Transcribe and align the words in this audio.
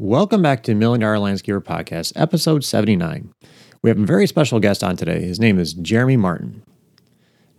Welcome 0.00 0.40
back 0.40 0.62
to 0.62 0.74
Million 0.74 1.02
Dollar 1.02 1.16
Landscaper 1.16 1.62
Podcast, 1.62 2.14
episode 2.16 2.64
79. 2.64 3.34
We 3.82 3.90
have 3.90 3.98
a 3.98 4.06
very 4.06 4.26
special 4.26 4.58
guest 4.58 4.82
on 4.82 4.96
today. 4.96 5.20
His 5.20 5.38
name 5.38 5.58
is 5.58 5.74
Jeremy 5.74 6.16
Martin. 6.16 6.62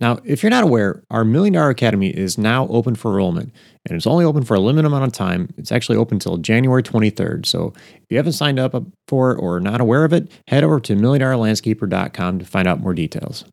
Now, 0.00 0.18
if 0.24 0.42
you're 0.42 0.50
not 0.50 0.64
aware, 0.64 1.04
our 1.08 1.24
Million 1.24 1.52
Dollar 1.52 1.70
Academy 1.70 2.08
is 2.08 2.36
now 2.36 2.66
open 2.66 2.96
for 2.96 3.12
enrollment, 3.12 3.52
and 3.86 3.96
it's 3.96 4.08
only 4.08 4.24
open 4.24 4.42
for 4.42 4.54
a 4.54 4.58
limited 4.58 4.88
amount 4.88 5.04
of 5.04 5.12
time. 5.12 5.54
It's 5.56 5.70
actually 5.70 5.98
open 5.98 6.16
until 6.16 6.36
January 6.36 6.82
23rd. 6.82 7.46
So 7.46 7.74
if 7.76 8.06
you 8.10 8.16
haven't 8.16 8.32
signed 8.32 8.58
up 8.58 8.74
for 9.06 9.30
it 9.30 9.38
or 9.38 9.58
are 9.58 9.60
not 9.60 9.80
aware 9.80 10.04
of 10.04 10.12
it, 10.12 10.32
head 10.48 10.64
over 10.64 10.80
to 10.80 10.96
milliondollarlandscaper.com 10.96 12.40
to 12.40 12.44
find 12.44 12.66
out 12.66 12.80
more 12.80 12.92
details. 12.92 13.44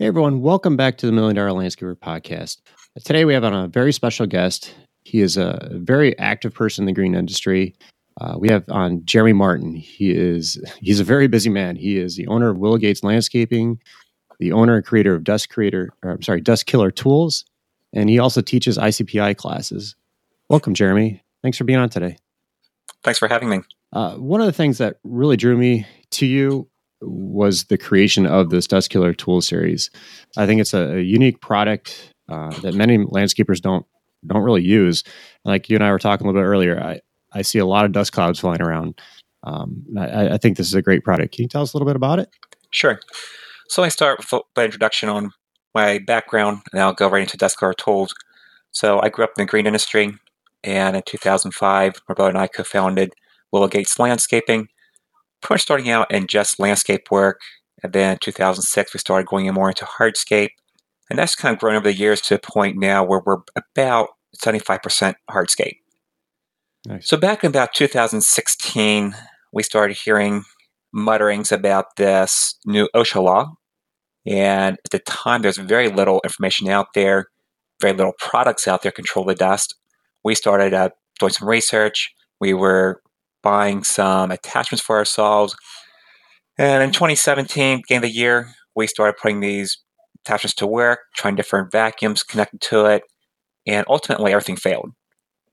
Hey 0.00 0.06
everyone, 0.06 0.40
welcome 0.40 0.78
back 0.78 0.96
to 0.96 1.04
the 1.04 1.12
Million 1.12 1.36
Dollar 1.36 1.50
Landscaper 1.50 1.94
Podcast. 1.94 2.62
Today 3.04 3.26
we 3.26 3.34
have 3.34 3.44
on 3.44 3.52
a 3.52 3.68
very 3.68 3.92
special 3.92 4.24
guest. 4.24 4.74
He 5.04 5.20
is 5.20 5.36
a 5.36 5.68
very 5.72 6.18
active 6.18 6.54
person 6.54 6.84
in 6.84 6.86
the 6.86 6.94
green 6.94 7.14
industry. 7.14 7.74
Uh, 8.18 8.36
we 8.38 8.48
have 8.48 8.64
on 8.70 9.04
Jeremy 9.04 9.34
Martin. 9.34 9.74
He 9.74 10.12
is 10.12 10.58
he's 10.80 11.00
a 11.00 11.04
very 11.04 11.28
busy 11.28 11.50
man. 11.50 11.76
He 11.76 11.98
is 11.98 12.16
the 12.16 12.26
owner 12.28 12.48
of 12.48 12.56
Willow 12.56 12.78
Gates 12.78 13.04
Landscaping, 13.04 13.78
the 14.38 14.52
owner 14.52 14.76
and 14.76 14.86
creator 14.86 15.14
of 15.14 15.22
Dust 15.22 15.50
Creator, 15.50 15.90
or, 16.02 16.12
I'm 16.12 16.22
sorry, 16.22 16.40
Dust 16.40 16.64
Killer 16.64 16.90
Tools, 16.90 17.44
and 17.92 18.08
he 18.08 18.18
also 18.18 18.40
teaches 18.40 18.78
ICPI 18.78 19.36
classes. 19.36 19.96
Welcome, 20.48 20.72
Jeremy. 20.72 21.22
Thanks 21.42 21.58
for 21.58 21.64
being 21.64 21.78
on 21.78 21.90
today. 21.90 22.16
Thanks 23.04 23.18
for 23.18 23.28
having 23.28 23.50
me. 23.50 23.60
Uh, 23.92 24.14
one 24.14 24.40
of 24.40 24.46
the 24.46 24.52
things 24.54 24.78
that 24.78 24.96
really 25.04 25.36
drew 25.36 25.58
me 25.58 25.86
to 26.12 26.24
you 26.24 26.70
was 27.00 27.64
the 27.64 27.78
creation 27.78 28.26
of 28.26 28.50
this 28.50 28.66
Dust 28.66 28.90
Killer 28.90 29.14
Tool 29.14 29.40
series. 29.40 29.90
I 30.36 30.46
think 30.46 30.60
it's 30.60 30.74
a, 30.74 30.96
a 30.96 31.00
unique 31.00 31.40
product 31.40 32.12
uh, 32.28 32.50
that 32.60 32.74
many 32.74 32.98
landscapers 32.98 33.60
don't 33.60 33.86
don't 34.26 34.42
really 34.42 34.62
use. 34.62 35.02
Like 35.44 35.68
you 35.68 35.76
and 35.76 35.84
I 35.84 35.90
were 35.90 35.98
talking 35.98 36.26
a 36.26 36.30
little 36.30 36.42
bit 36.42 36.46
earlier, 36.46 36.78
I, 36.78 37.00
I 37.32 37.42
see 37.42 37.58
a 37.58 37.66
lot 37.66 37.84
of 37.84 37.92
dust 37.92 38.12
clouds 38.12 38.40
flying 38.40 38.60
around. 38.60 39.00
Um, 39.44 39.84
I, 39.98 40.34
I, 40.34 40.36
think 40.36 40.58
this 40.58 40.66
is 40.66 40.74
a 40.74 40.82
great 40.82 41.02
product. 41.02 41.34
Can 41.34 41.44
you 41.44 41.48
tell 41.48 41.62
us 41.62 41.72
a 41.72 41.76
little 41.76 41.86
bit 41.86 41.96
about 41.96 42.18
it? 42.18 42.28
Sure. 42.70 43.00
So 43.68 43.82
I 43.82 43.88
start 43.88 44.18
with 44.18 44.42
an 44.56 44.64
introduction 44.64 45.08
on 45.08 45.30
my 45.74 45.98
background, 45.98 46.60
and 46.72 46.82
I'll 46.82 46.92
go 46.92 47.08
right 47.08 47.22
into 47.22 47.38
Dust 47.38 47.58
Killer 47.58 47.72
Tools. 47.72 48.14
So 48.72 49.00
I 49.00 49.08
grew 49.08 49.24
up 49.24 49.32
in 49.38 49.44
the 49.44 49.50
green 49.50 49.66
industry, 49.66 50.14
and 50.62 50.96
in 50.96 51.02
2005, 51.06 52.02
my 52.06 52.14
brother 52.14 52.28
and 52.28 52.38
I 52.38 52.48
co-founded 52.48 53.14
Willow 53.50 53.68
Gates 53.68 53.98
Landscaping 53.98 54.68
pretty 55.40 55.54
much 55.54 55.62
starting 55.62 55.90
out 55.90 56.10
in 56.10 56.26
just 56.26 56.58
landscape 56.58 57.10
work. 57.10 57.40
And 57.82 57.92
then 57.92 58.18
2006, 58.20 58.94
we 58.94 58.98
started 58.98 59.26
going 59.26 59.46
in 59.46 59.54
more 59.54 59.68
into 59.68 59.84
hardscape. 59.84 60.50
And 61.08 61.18
that's 61.18 61.34
kind 61.34 61.54
of 61.54 61.60
grown 61.60 61.74
over 61.74 61.84
the 61.84 61.96
years 61.96 62.20
to 62.22 62.36
a 62.36 62.38
point 62.38 62.76
now 62.78 63.02
where 63.04 63.20
we're 63.24 63.38
about 63.56 64.10
75% 64.42 65.14
hardscape. 65.30 65.78
Nice. 66.86 67.08
So 67.08 67.16
back 67.16 67.44
in 67.44 67.48
about 67.48 67.74
2016, 67.74 69.14
we 69.52 69.62
started 69.62 69.96
hearing 69.96 70.44
mutterings 70.92 71.52
about 71.52 71.96
this 71.96 72.56
new 72.64 72.88
OSHA 72.94 73.22
law. 73.22 73.52
And 74.26 74.78
at 74.84 74.90
the 74.90 74.98
time, 75.00 75.42
there's 75.42 75.56
very 75.56 75.88
little 75.88 76.20
information 76.24 76.68
out 76.68 76.88
there, 76.94 77.26
very 77.80 77.94
little 77.94 78.14
products 78.18 78.68
out 78.68 78.82
there 78.82 78.92
control 78.92 79.24
the 79.24 79.34
dust. 79.34 79.74
We 80.22 80.34
started 80.34 80.74
uh, 80.74 80.90
doing 81.18 81.32
some 81.32 81.48
research. 81.48 82.12
We 82.40 82.54
were 82.54 83.02
buying 83.42 83.84
some 83.84 84.30
attachments 84.30 84.84
for 84.84 84.96
ourselves. 84.96 85.54
And 86.58 86.82
in 86.82 86.92
2017, 86.92 87.78
beginning 87.78 88.04
of 88.04 88.10
the 88.10 88.14
year, 88.14 88.52
we 88.76 88.86
started 88.86 89.18
putting 89.20 89.40
these 89.40 89.78
attachments 90.24 90.54
to 90.56 90.66
work, 90.66 91.00
trying 91.16 91.36
different 91.36 91.72
vacuums 91.72 92.22
connected 92.22 92.60
to 92.60 92.86
it, 92.86 93.02
and 93.66 93.86
ultimately 93.88 94.32
everything 94.32 94.56
failed. 94.56 94.90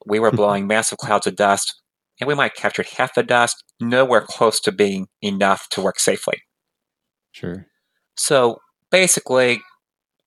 We 0.06 0.20
were 0.20 0.32
blowing 0.32 0.68
massive 0.68 0.98
clouds 0.98 1.28
of 1.28 1.36
dust, 1.36 1.82
and 2.20 2.28
we 2.28 2.36
might 2.36 2.52
have 2.52 2.62
captured 2.62 2.88
half 2.98 3.14
the 3.14 3.24
dust, 3.24 3.64
nowhere 3.80 4.22
close 4.22 4.60
to 4.62 4.72
being 4.72 5.08
enough 5.22 5.68
to 5.70 5.82
work 5.82 6.00
safely. 6.00 6.42
Sure. 7.32 7.68
So 8.16 8.60
basically, 8.92 9.62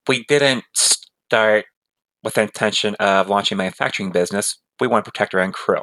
we 0.06 0.24
didn't 0.28 0.64
start 0.74 1.66
with 2.22 2.34
the 2.34 2.42
intention 2.42 2.94
of 2.96 3.28
launching 3.28 3.56
a 3.56 3.58
manufacturing 3.58 4.12
business. 4.12 4.58
We 4.80 4.86
want 4.86 5.04
to 5.04 5.10
protect 5.10 5.34
our 5.34 5.40
own 5.40 5.52
crew. 5.52 5.82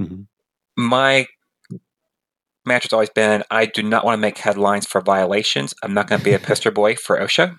Mm-hmm 0.00 0.22
my 0.76 1.26
mantra's 2.64 2.92
always 2.92 3.10
been 3.10 3.42
I 3.50 3.66
do 3.66 3.82
not 3.82 4.04
want 4.04 4.16
to 4.16 4.20
make 4.20 4.38
headlines 4.38 4.86
for 4.86 5.00
violations. 5.00 5.74
I'm 5.82 5.94
not 5.94 6.08
going 6.08 6.18
to 6.18 6.24
be 6.24 6.32
a 6.32 6.38
poster 6.38 6.70
boy 6.70 6.96
for 6.96 7.18
OSHA. 7.18 7.58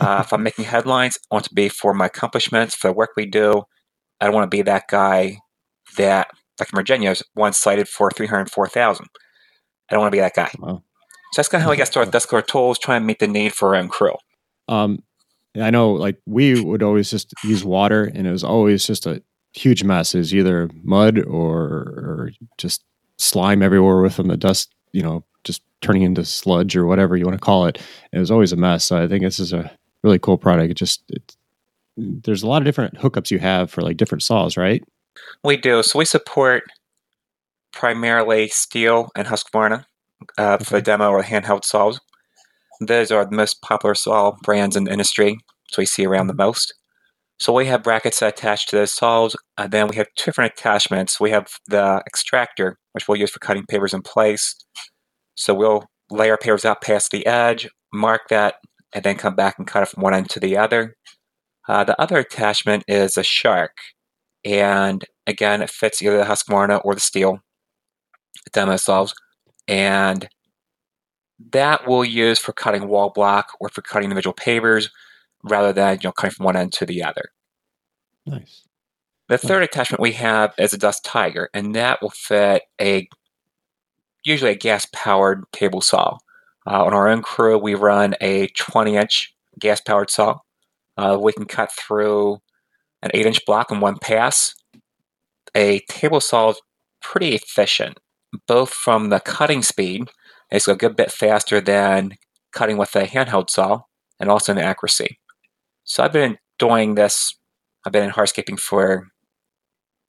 Uh, 0.00 0.22
if 0.24 0.32
I'm 0.32 0.42
making 0.42 0.66
headlines, 0.66 1.18
I 1.30 1.34
want 1.34 1.46
to 1.46 1.54
be 1.54 1.68
for 1.68 1.94
my 1.94 2.06
accomplishments, 2.06 2.74
for 2.74 2.88
the 2.88 2.92
work 2.92 3.10
we 3.16 3.26
do. 3.26 3.62
I 4.20 4.26
don't 4.26 4.34
want 4.34 4.50
to 4.50 4.54
be 4.54 4.62
that 4.62 4.88
guy 4.88 5.38
that, 5.96 6.28
like 6.58 6.70
Virginia, 6.74 7.10
was 7.10 7.22
once 7.34 7.56
cited 7.56 7.88
for 7.88 8.10
304,000. 8.10 9.06
I 9.88 9.94
don't 9.94 10.00
want 10.00 10.12
to 10.12 10.16
be 10.16 10.20
that 10.20 10.34
guy. 10.34 10.50
Wow. 10.58 10.82
So 11.32 11.40
that's 11.40 11.48
kind 11.48 11.62
of 11.62 11.64
how 11.64 11.70
we 11.70 11.76
got 11.76 11.86
started 11.86 12.12
with 12.12 12.28
Killer 12.28 12.42
Tools, 12.42 12.78
trying 12.78 13.00
to 13.00 13.06
meet 13.06 13.18
the 13.18 13.28
need 13.28 13.54
for 13.54 13.68
our 13.68 13.80
own 13.80 13.88
crew. 13.88 14.14
Um, 14.66 15.02
I 15.58 15.70
know, 15.70 15.92
like, 15.92 16.18
we 16.26 16.60
would 16.60 16.82
always 16.82 17.10
just 17.10 17.32
use 17.44 17.64
water, 17.64 18.04
and 18.04 18.26
it 18.26 18.30
was 18.30 18.44
always 18.44 18.86
just 18.86 19.06
a 19.06 19.22
huge 19.58 19.84
mess. 19.84 20.14
Is 20.14 20.34
either 20.34 20.70
mud 20.82 21.18
or, 21.18 21.62
or 21.62 22.30
just 22.56 22.84
slime 23.16 23.62
everywhere 23.62 24.00
with 24.00 24.16
them. 24.16 24.28
the 24.28 24.36
dust, 24.36 24.72
you 24.92 25.02
know, 25.02 25.24
just 25.44 25.62
turning 25.80 26.02
into 26.02 26.24
sludge 26.24 26.76
or 26.76 26.86
whatever 26.86 27.16
you 27.16 27.24
want 27.24 27.36
to 27.36 27.44
call 27.44 27.66
it. 27.66 27.80
It 28.12 28.18
was 28.18 28.30
always 28.30 28.52
a 28.52 28.56
mess. 28.56 28.84
So 28.84 29.02
I 29.02 29.06
think 29.06 29.22
this 29.22 29.38
is 29.38 29.52
a 29.52 29.70
really 30.02 30.18
cool 30.18 30.38
product. 30.38 30.70
It 30.70 30.74
just, 30.74 31.02
it, 31.08 31.36
there's 31.96 32.42
a 32.42 32.46
lot 32.46 32.62
of 32.62 32.64
different 32.64 32.94
hookups 32.94 33.30
you 33.30 33.38
have 33.38 33.70
for 33.70 33.82
like 33.82 33.96
different 33.96 34.22
saws, 34.22 34.56
right? 34.56 34.82
We 35.42 35.56
do. 35.56 35.82
So 35.82 35.98
we 35.98 36.04
support 36.04 36.64
primarily 37.72 38.48
Stihl 38.48 39.08
and 39.16 39.26
Husqvarna 39.26 39.84
uh, 40.38 40.54
okay. 40.54 40.64
for 40.64 40.74
the 40.76 40.82
demo 40.82 41.10
or 41.10 41.22
handheld 41.22 41.64
saws. 41.64 42.00
Those 42.80 43.10
are 43.10 43.24
the 43.24 43.34
most 43.34 43.60
popular 43.62 43.94
saw 43.94 44.32
brands 44.42 44.76
in 44.76 44.84
the 44.84 44.92
industry, 44.92 45.38
so 45.70 45.82
we 45.82 45.86
see 45.86 46.06
around 46.06 46.28
the 46.28 46.34
most. 46.34 46.74
So 47.40 47.52
we 47.52 47.66
have 47.66 47.84
brackets 47.84 48.20
attached 48.20 48.68
to 48.70 48.76
those 48.76 48.92
saws, 48.92 49.36
and 49.56 49.70
then 49.70 49.86
we 49.86 49.96
have 49.96 50.08
two 50.16 50.26
different 50.26 50.54
attachments. 50.54 51.20
We 51.20 51.30
have 51.30 51.46
the 51.68 52.02
extractor, 52.06 52.76
which 52.92 53.06
we'll 53.06 53.18
use 53.18 53.30
for 53.30 53.38
cutting 53.38 53.64
pavers 53.70 53.94
in 53.94 54.02
place. 54.02 54.56
So 55.36 55.54
we'll 55.54 55.84
lay 56.10 56.30
our 56.30 56.38
pavers 56.38 56.64
out 56.64 56.82
past 56.82 57.12
the 57.12 57.24
edge, 57.26 57.68
mark 57.92 58.22
that, 58.30 58.56
and 58.92 59.04
then 59.04 59.16
come 59.16 59.36
back 59.36 59.56
and 59.58 59.68
cut 59.68 59.84
it 59.84 59.88
from 59.88 60.02
one 60.02 60.14
end 60.14 60.30
to 60.30 60.40
the 60.40 60.56
other. 60.56 60.96
Uh, 61.68 61.84
the 61.84 62.00
other 62.00 62.18
attachment 62.18 62.82
is 62.88 63.16
a 63.16 63.22
shark, 63.22 63.76
and 64.44 65.04
again, 65.26 65.62
it 65.62 65.70
fits 65.70 66.02
either 66.02 66.16
the 66.16 66.24
Husqvarna 66.24 66.80
or 66.84 66.94
the 66.94 67.00
Stihl 67.00 67.38
demo 68.52 68.76
saws, 68.76 69.14
and 69.68 70.28
that 71.52 71.86
we'll 71.86 72.04
use 72.04 72.38
for 72.38 72.52
cutting 72.52 72.88
wall 72.88 73.10
block 73.14 73.52
or 73.60 73.68
for 73.68 73.82
cutting 73.82 74.06
individual 74.06 74.34
pavers 74.34 74.88
rather 75.42 75.72
than 75.72 75.98
you 76.02 76.08
know 76.08 76.12
coming 76.12 76.32
from 76.32 76.46
one 76.46 76.56
end 76.56 76.72
to 76.74 76.86
the 76.86 77.02
other. 77.02 77.24
Nice. 78.26 78.64
The 79.28 79.38
third 79.38 79.62
attachment 79.62 80.00
we 80.00 80.12
have 80.12 80.54
is 80.58 80.72
a 80.72 80.78
Dust 80.78 81.04
Tiger, 81.04 81.50
and 81.52 81.74
that 81.74 82.00
will 82.00 82.10
fit 82.10 82.62
a 82.80 83.08
usually 84.24 84.52
a 84.52 84.56
gas 84.56 84.86
powered 84.92 85.44
table 85.52 85.80
saw. 85.80 86.18
Uh, 86.66 86.84
on 86.84 86.94
our 86.94 87.08
own 87.08 87.22
crew, 87.22 87.56
we 87.58 87.74
run 87.74 88.14
a 88.20 88.48
20 88.58 88.96
inch 88.96 89.34
gas 89.58 89.80
powered 89.80 90.10
saw. 90.10 90.38
Uh, 90.96 91.18
we 91.20 91.32
can 91.32 91.44
cut 91.44 91.70
through 91.72 92.38
an 93.02 93.10
8 93.14 93.26
inch 93.26 93.46
block 93.46 93.70
in 93.70 93.80
one 93.80 93.98
pass. 93.98 94.54
A 95.54 95.80
table 95.88 96.20
saw 96.20 96.50
is 96.50 96.60
pretty 97.00 97.34
efficient, 97.34 97.98
both 98.46 98.70
from 98.70 99.08
the 99.08 99.20
cutting 99.20 99.62
speed, 99.62 100.08
it's 100.50 100.68
a 100.68 100.74
good 100.74 100.96
bit 100.96 101.12
faster 101.12 101.60
than 101.60 102.16
cutting 102.52 102.78
with 102.78 102.94
a 102.96 103.04
handheld 103.04 103.50
saw, 103.50 103.82
and 104.18 104.30
also 104.30 104.52
in 104.52 104.58
accuracy. 104.58 105.18
So 105.88 106.04
I've 106.04 106.12
been 106.12 106.38
doing 106.58 106.94
this. 106.94 107.34
I've 107.84 107.92
been 107.92 108.04
in 108.04 108.10
hardscaping 108.10 108.60
for 108.60 109.08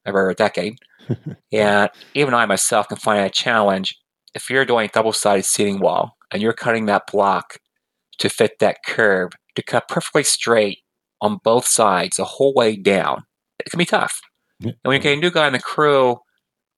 over 0.05 0.29
a 0.29 0.35
decade, 0.35 0.75
and 1.51 1.89
even 2.13 2.33
I 2.33 2.45
myself 2.45 2.89
can 2.89 2.97
find 2.97 3.25
a 3.25 3.29
challenge 3.29 3.95
if 4.35 4.49
you're 4.49 4.65
doing 4.65 4.89
double-sided 4.93 5.45
seating 5.45 5.79
wall 5.79 6.15
and 6.31 6.41
you're 6.41 6.53
cutting 6.53 6.85
that 6.85 7.07
block 7.11 7.57
to 8.19 8.29
fit 8.29 8.59
that 8.59 8.77
curve 8.85 9.31
to 9.55 9.63
cut 9.63 9.87
perfectly 9.87 10.23
straight 10.23 10.79
on 11.21 11.39
both 11.43 11.65
sides 11.65 12.17
the 12.17 12.25
whole 12.25 12.53
way 12.53 12.75
down. 12.75 13.23
It 13.59 13.69
can 13.71 13.77
be 13.77 13.85
tough. 13.85 14.21
And 14.61 14.75
when 14.83 14.97
you 14.97 15.01
get 15.01 15.17
a 15.17 15.21
new 15.21 15.31
guy 15.31 15.47
in 15.47 15.53
the 15.53 15.59
crew, 15.59 16.17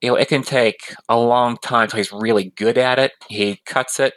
you 0.02 0.10
know, 0.10 0.16
it 0.16 0.28
can 0.28 0.44
take 0.44 0.94
a 1.10 1.20
long 1.20 1.58
time 1.58 1.84
until 1.84 1.98
he's 1.98 2.12
really 2.12 2.54
good 2.56 2.78
at 2.78 3.00
it. 3.00 3.12
He 3.28 3.60
cuts 3.66 4.00
it, 4.00 4.14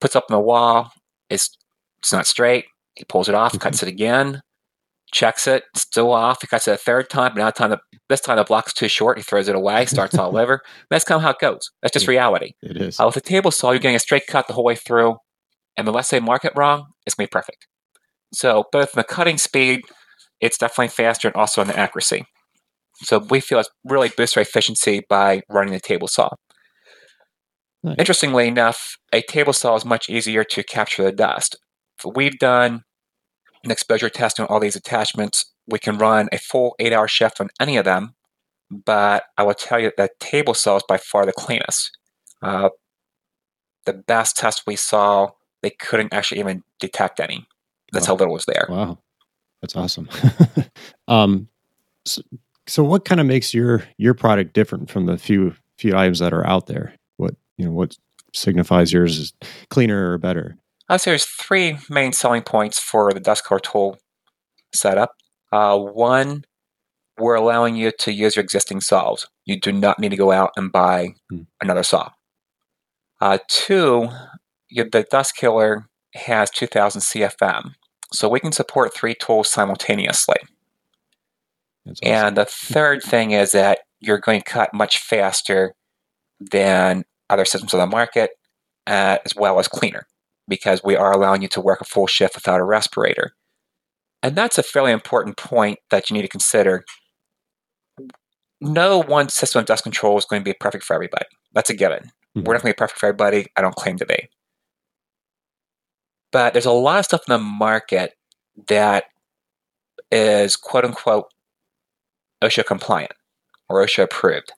puts 0.00 0.16
up 0.16 0.26
on 0.28 0.36
the 0.36 0.40
wall. 0.40 0.92
It's 1.28 1.56
it's 1.98 2.12
not 2.12 2.26
straight. 2.26 2.66
He 2.94 3.04
pulls 3.04 3.28
it 3.28 3.34
off, 3.34 3.52
mm-hmm. 3.52 3.60
cuts 3.60 3.82
it 3.82 3.88
again, 3.88 4.42
checks 5.12 5.46
it, 5.46 5.64
still 5.76 6.12
off. 6.12 6.38
He 6.40 6.46
cuts 6.46 6.68
it 6.68 6.72
a 6.72 6.76
third 6.76 7.10
time, 7.10 7.32
but 7.34 7.40
now 7.40 7.50
time 7.50 7.70
the, 7.70 7.78
this 8.08 8.20
time 8.20 8.36
the 8.36 8.44
block's 8.44 8.72
too 8.72 8.88
short. 8.88 9.18
He 9.18 9.22
throws 9.22 9.48
it 9.48 9.56
away, 9.56 9.86
starts 9.86 10.16
all 10.16 10.36
over. 10.36 10.60
That's 10.90 11.04
kind 11.04 11.16
of 11.16 11.22
how 11.22 11.30
it 11.30 11.38
goes. 11.40 11.70
That's 11.82 11.92
just 11.92 12.08
reality. 12.08 12.52
It 12.62 12.76
is. 12.76 13.00
Uh, 13.00 13.06
with 13.06 13.16
a 13.16 13.20
table 13.20 13.50
saw, 13.50 13.70
you're 13.70 13.80
getting 13.80 13.96
a 13.96 14.00
straight 14.00 14.26
cut 14.26 14.46
the 14.46 14.54
whole 14.54 14.64
way 14.64 14.76
through, 14.76 15.16
and 15.76 15.88
unless 15.88 16.10
they 16.10 16.20
mark 16.20 16.44
it 16.44 16.52
wrong, 16.56 16.86
it's 17.06 17.14
going 17.14 17.26
to 17.26 17.30
be 17.30 17.32
perfect. 17.32 17.66
So 18.32 18.64
both 18.70 18.94
in 18.94 18.98
the 18.98 19.04
cutting 19.04 19.38
speed, 19.38 19.80
it's 20.40 20.58
definitely 20.58 20.88
faster, 20.88 21.28
and 21.28 21.36
also 21.36 21.62
in 21.62 21.68
the 21.68 21.78
accuracy. 21.78 22.24
So 23.02 23.18
we 23.18 23.40
feel 23.40 23.58
it's 23.58 23.70
really 23.84 24.10
boosts 24.14 24.36
our 24.36 24.42
efficiency 24.42 25.02
by 25.08 25.42
running 25.48 25.72
the 25.72 25.80
table 25.80 26.06
saw. 26.08 26.30
Nice. 27.82 27.96
Interestingly 27.98 28.46
enough, 28.46 28.96
a 29.12 29.22
table 29.22 29.52
saw 29.52 29.74
is 29.74 29.84
much 29.84 30.10
easier 30.10 30.44
to 30.44 30.62
capture 30.62 31.02
the 31.02 31.12
dust. 31.12 31.56
We've 32.04 32.38
done 32.38 32.84
an 33.64 33.70
exposure 33.70 34.08
test 34.08 34.40
on 34.40 34.46
all 34.46 34.60
these 34.60 34.76
attachments. 34.76 35.52
We 35.66 35.78
can 35.78 35.98
run 35.98 36.28
a 36.32 36.38
full 36.38 36.74
eight 36.78 36.92
hour 36.92 37.08
shift 37.08 37.40
on 37.40 37.48
any 37.60 37.76
of 37.76 37.84
them, 37.84 38.14
but 38.70 39.24
I 39.36 39.42
will 39.42 39.54
tell 39.54 39.78
you 39.78 39.92
that 39.96 40.18
table 40.20 40.54
saw 40.54 40.76
is 40.76 40.82
by 40.88 40.96
far 40.96 41.26
the 41.26 41.32
cleanest. 41.32 41.96
Uh, 42.42 42.70
the 43.86 43.92
best 43.92 44.36
test 44.36 44.62
we 44.66 44.76
saw, 44.76 45.30
they 45.62 45.70
couldn't 45.70 46.12
actually 46.12 46.40
even 46.40 46.62
detect 46.78 47.20
any. 47.20 47.46
That's 47.92 48.06
wow. 48.06 48.14
how 48.14 48.18
little 48.18 48.34
was 48.34 48.46
there. 48.46 48.66
Wow, 48.68 48.98
that's 49.60 49.76
awesome. 49.76 50.08
um, 51.08 51.48
so, 52.04 52.22
so, 52.66 52.84
what 52.84 53.04
kind 53.04 53.20
of 53.20 53.26
makes 53.26 53.52
your 53.52 53.82
your 53.98 54.14
product 54.14 54.54
different 54.54 54.90
from 54.90 55.06
the 55.06 55.18
few 55.18 55.54
few 55.76 55.96
items 55.96 56.20
that 56.20 56.32
are 56.32 56.46
out 56.46 56.66
there? 56.66 56.94
What 57.16 57.34
you 57.56 57.64
know, 57.64 57.72
what 57.72 57.96
signifies 58.32 58.92
yours 58.92 59.18
is 59.18 59.32
cleaner 59.70 60.12
or 60.12 60.18
better? 60.18 60.56
Say 60.96 61.12
there's 61.12 61.24
three 61.24 61.78
main 61.88 62.12
selling 62.12 62.42
points 62.42 62.78
for 62.78 63.12
the 63.12 63.20
Dust 63.20 63.46
Killer 63.46 63.60
tool 63.60 63.98
setup. 64.74 65.12
Uh, 65.52 65.78
one, 65.78 66.44
we're 67.18 67.34
allowing 67.34 67.76
you 67.76 67.92
to 67.98 68.12
use 68.12 68.36
your 68.36 68.42
existing 68.42 68.80
saws. 68.80 69.26
You 69.44 69.60
do 69.60 69.72
not 69.72 69.98
need 69.98 70.10
to 70.10 70.16
go 70.16 70.32
out 70.32 70.52
and 70.56 70.72
buy 70.72 71.14
hmm. 71.30 71.42
another 71.60 71.82
saw. 71.82 72.10
Uh, 73.20 73.38
two, 73.48 74.08
you, 74.70 74.88
the 74.88 75.04
dust 75.10 75.36
killer 75.36 75.86
has 76.14 76.50
2000 76.50 77.02
CFM, 77.02 77.74
so 78.12 78.28
we 78.28 78.40
can 78.40 78.52
support 78.52 78.94
three 78.94 79.14
tools 79.14 79.50
simultaneously. 79.50 80.38
Awesome. 81.86 81.96
And 82.02 82.36
the 82.36 82.46
third 82.46 83.02
thing 83.02 83.32
is 83.32 83.52
that 83.52 83.80
you're 84.00 84.18
going 84.18 84.40
to 84.40 84.50
cut 84.50 84.72
much 84.72 84.98
faster 84.98 85.74
than 86.40 87.04
other 87.28 87.44
systems 87.44 87.74
on 87.74 87.80
the 87.80 87.86
market, 87.86 88.30
uh, 88.86 89.18
as 89.24 89.34
well 89.36 89.58
as 89.58 89.68
cleaner, 89.68 90.06
because 90.50 90.82
we 90.84 90.96
are 90.96 91.12
allowing 91.12 91.40
you 91.40 91.48
to 91.48 91.60
work 91.60 91.80
a 91.80 91.84
full 91.84 92.06
shift 92.06 92.34
without 92.34 92.60
a 92.60 92.64
respirator. 92.64 93.34
And 94.22 94.36
that's 94.36 94.58
a 94.58 94.62
fairly 94.62 94.92
important 94.92 95.38
point 95.38 95.78
that 95.88 96.10
you 96.10 96.14
need 96.14 96.22
to 96.22 96.28
consider. 96.28 96.84
No 98.60 98.98
one 98.98 99.30
system 99.30 99.60
of 99.60 99.66
dust 99.66 99.82
control 99.82 100.18
is 100.18 100.26
going 100.26 100.42
to 100.42 100.44
be 100.44 100.52
perfect 100.52 100.84
for 100.84 100.92
everybody. 100.92 101.24
That's 101.54 101.70
a 101.70 101.74
given. 101.74 102.10
Mm-hmm. 102.36 102.42
We're 102.42 102.54
not 102.54 102.62
going 102.62 102.72
to 102.72 102.76
be 102.76 102.78
perfect 102.78 103.00
for 103.00 103.06
everybody. 103.06 103.46
I 103.56 103.62
don't 103.62 103.74
claim 103.74 103.96
to 103.96 104.04
be. 104.04 104.28
But 106.32 106.52
there's 106.52 106.66
a 106.66 106.72
lot 106.72 106.98
of 106.98 107.06
stuff 107.06 107.22
in 107.26 107.32
the 107.32 107.38
market 107.38 108.12
that 108.68 109.04
is 110.12 110.56
quote 110.56 110.84
unquote 110.84 111.26
OSHA 112.42 112.66
compliant 112.66 113.12
or 113.68 113.84
OSHA 113.84 114.04
approved. 114.04 114.52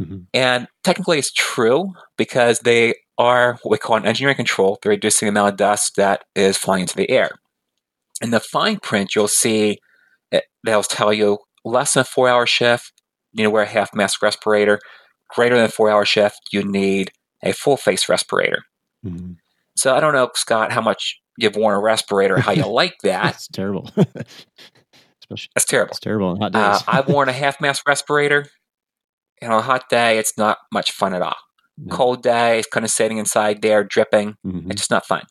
Mm-hmm. 0.00 0.22
And 0.34 0.68
technically 0.82 1.18
it's 1.18 1.32
true 1.32 1.92
because 2.16 2.60
they 2.60 2.94
are 3.18 3.58
what 3.62 3.70
we 3.70 3.78
call 3.78 3.96
an 3.96 4.06
engineering 4.06 4.36
control. 4.36 4.78
They're 4.82 4.90
reducing 4.90 5.26
the 5.26 5.30
amount 5.30 5.52
of 5.52 5.56
dust 5.56 5.96
that 5.96 6.24
is 6.34 6.56
flying 6.56 6.82
into 6.82 6.96
the 6.96 7.10
air. 7.10 7.30
In 8.22 8.30
the 8.30 8.40
fine 8.40 8.78
print, 8.78 9.14
you'll 9.14 9.28
see 9.28 9.78
it, 10.30 10.44
they'll 10.64 10.82
tell 10.82 11.12
you 11.12 11.38
less 11.64 11.94
than 11.94 12.02
a 12.02 12.04
four 12.04 12.28
hour 12.28 12.46
shift, 12.46 12.92
you 13.32 13.38
need 13.38 13.44
to 13.44 13.50
wear 13.50 13.64
a 13.64 13.66
half 13.66 13.94
mask 13.94 14.22
respirator. 14.22 14.78
Greater 15.34 15.56
than 15.56 15.64
a 15.64 15.68
four 15.68 15.90
hour 15.90 16.04
shift, 16.04 16.40
you 16.52 16.62
need 16.62 17.10
a 17.42 17.52
full 17.52 17.76
face 17.76 18.08
respirator. 18.08 18.62
Mm-hmm. 19.04 19.32
So 19.76 19.94
I 19.94 20.00
don't 20.00 20.14
know, 20.14 20.30
Scott, 20.34 20.72
how 20.72 20.80
much 20.80 21.20
you've 21.36 21.56
worn 21.56 21.74
a 21.74 21.80
respirator, 21.80 22.38
how 22.38 22.52
you 22.52 22.66
like 22.66 22.94
that. 23.02 23.34
It's 23.34 23.48
terrible. 23.48 23.90
Especially, 23.96 25.50
That's 25.54 25.66
terrible. 25.66 25.90
It's 25.90 26.00
terrible 26.00 26.28
on 26.28 26.40
hot 26.40 26.52
days. 26.52 26.62
uh, 26.62 26.80
I've 26.86 27.08
worn 27.08 27.28
a 27.28 27.32
half 27.44 27.60
mask 27.60 27.86
respirator. 27.88 28.46
And 29.42 29.52
on 29.52 29.58
a 29.58 29.62
hot 29.62 29.88
day, 29.90 30.18
it's 30.18 30.38
not 30.38 30.58
much 30.72 30.92
fun 30.92 31.12
at 31.12 31.20
all. 31.20 31.36
Cold 31.90 32.22
day, 32.22 32.58
it's 32.58 32.68
kind 32.68 32.84
of 32.84 32.90
sitting 32.90 33.18
inside 33.18 33.60
there, 33.60 33.84
dripping. 33.84 34.36
Mm-hmm. 34.46 34.70
It's 34.70 34.82
just 34.82 34.90
not 34.90 35.06
fun. 35.06 35.24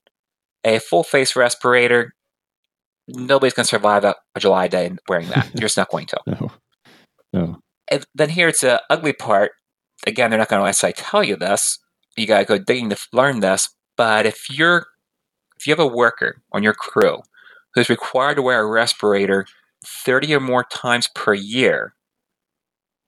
A 0.64 0.80
full 0.80 1.04
face 1.04 1.36
respirator, 1.36 2.14
nobody's 3.08 3.54
going 3.54 3.64
to 3.64 3.70
survive 3.70 4.04
a, 4.04 4.16
a, 4.36 4.40
July 4.40 4.68
day 4.68 4.92
wearing 5.08 5.30
that. 5.30 5.50
You're 5.54 5.62
just 5.62 5.78
not 5.78 5.90
going 5.90 6.08
to. 6.08 6.18
No. 6.28 6.52
No. 7.34 7.60
And 7.90 8.06
then 8.16 8.30
here's 8.30 8.60
the 8.60 8.82
ugly 8.90 9.12
part. 9.12 9.52
Again, 10.08 10.30
they're 10.30 10.40
not 10.40 10.48
going 10.48 10.62
to 10.62 10.66
necessarily 10.66 10.94
tell 10.94 11.24
you 11.24 11.36
this. 11.36 11.80
You 12.16 12.26
got 12.28 12.40
to 12.40 12.46
go 12.46 12.58
digging 12.58 12.90
to 12.90 12.98
learn 13.12 13.42
this. 13.42 13.70
But 13.98 14.26
if 14.26 14.50
you're 14.50 14.88
if 15.58 15.68
you 15.68 15.72
have 15.72 15.80
a 15.80 15.88
worker 15.88 16.42
on 16.52 16.64
your 16.64 16.74
crew 16.74 17.20
who's 17.74 17.90
required 17.90 18.36
to 18.36 18.42
wear 18.42 18.62
a 18.62 18.68
respirator 18.68 19.46
30 19.86 20.36
or 20.36 20.40
more 20.40 20.64
times 20.64 21.10
per 21.14 21.34
year, 21.34 21.96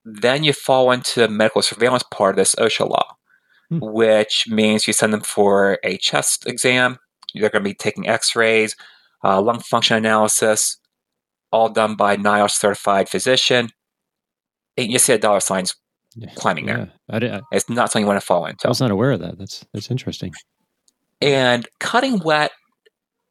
then 0.04 0.44
you 0.44 0.52
fall 0.52 0.90
into 0.90 1.20
the 1.20 1.28
medical 1.28 1.62
surveillance 1.62 2.04
part 2.10 2.34
of 2.34 2.36
this 2.36 2.54
OSHA 2.54 2.88
law. 2.88 3.16
Which 3.70 4.46
means 4.48 4.86
you 4.86 4.92
send 4.92 5.12
them 5.12 5.20
for 5.20 5.78
a 5.84 5.96
chest 5.98 6.46
exam. 6.46 6.98
They're 7.34 7.50
going 7.50 7.62
to 7.62 7.68
be 7.68 7.74
taking 7.74 8.08
x 8.08 8.34
rays, 8.34 8.74
uh, 9.22 9.40
lung 9.40 9.60
function 9.60 9.96
analysis, 9.96 10.78
all 11.52 11.68
done 11.68 11.94
by 11.94 12.16
NIOSH 12.16 12.52
certified 12.52 13.08
physician. 13.08 13.68
And 14.76 14.90
you 14.90 14.98
see 14.98 15.12
a 15.12 15.18
dollar 15.18 15.40
signs 15.40 15.74
yeah. 16.16 16.32
climbing 16.34 16.66
there. 16.66 16.92
I 17.10 17.18
did, 17.18 17.32
I, 17.32 17.40
it's 17.52 17.68
not 17.68 17.90
something 17.90 18.04
you 18.04 18.08
want 18.08 18.20
to 18.20 18.26
fall 18.26 18.46
into. 18.46 18.66
I 18.66 18.68
was 18.68 18.80
not 18.80 18.90
aware 18.90 19.12
of 19.12 19.20
that. 19.20 19.38
That's 19.38 19.64
that's 19.74 19.90
interesting. 19.90 20.32
And 21.20 21.66
cutting 21.80 22.20
wet, 22.20 22.52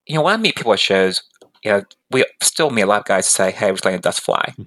you 0.06 0.16
know, 0.16 0.22
when 0.22 0.34
I 0.34 0.38
meet 0.38 0.56
people 0.56 0.74
at 0.74 0.80
shows, 0.80 1.24
you 1.64 1.72
know, 1.72 1.84
we 2.12 2.26
still 2.44 2.70
meet 2.70 2.82
a 2.82 2.86
lot 2.86 3.00
of 3.00 3.06
guys 3.06 3.28
say, 3.28 3.52
"Hey, 3.52 3.68
we're 3.68 3.76
just 3.76 3.86
letting 3.86 4.02
dust 4.02 4.22
fly." 4.22 4.44
Mm-hmm. 4.52 4.64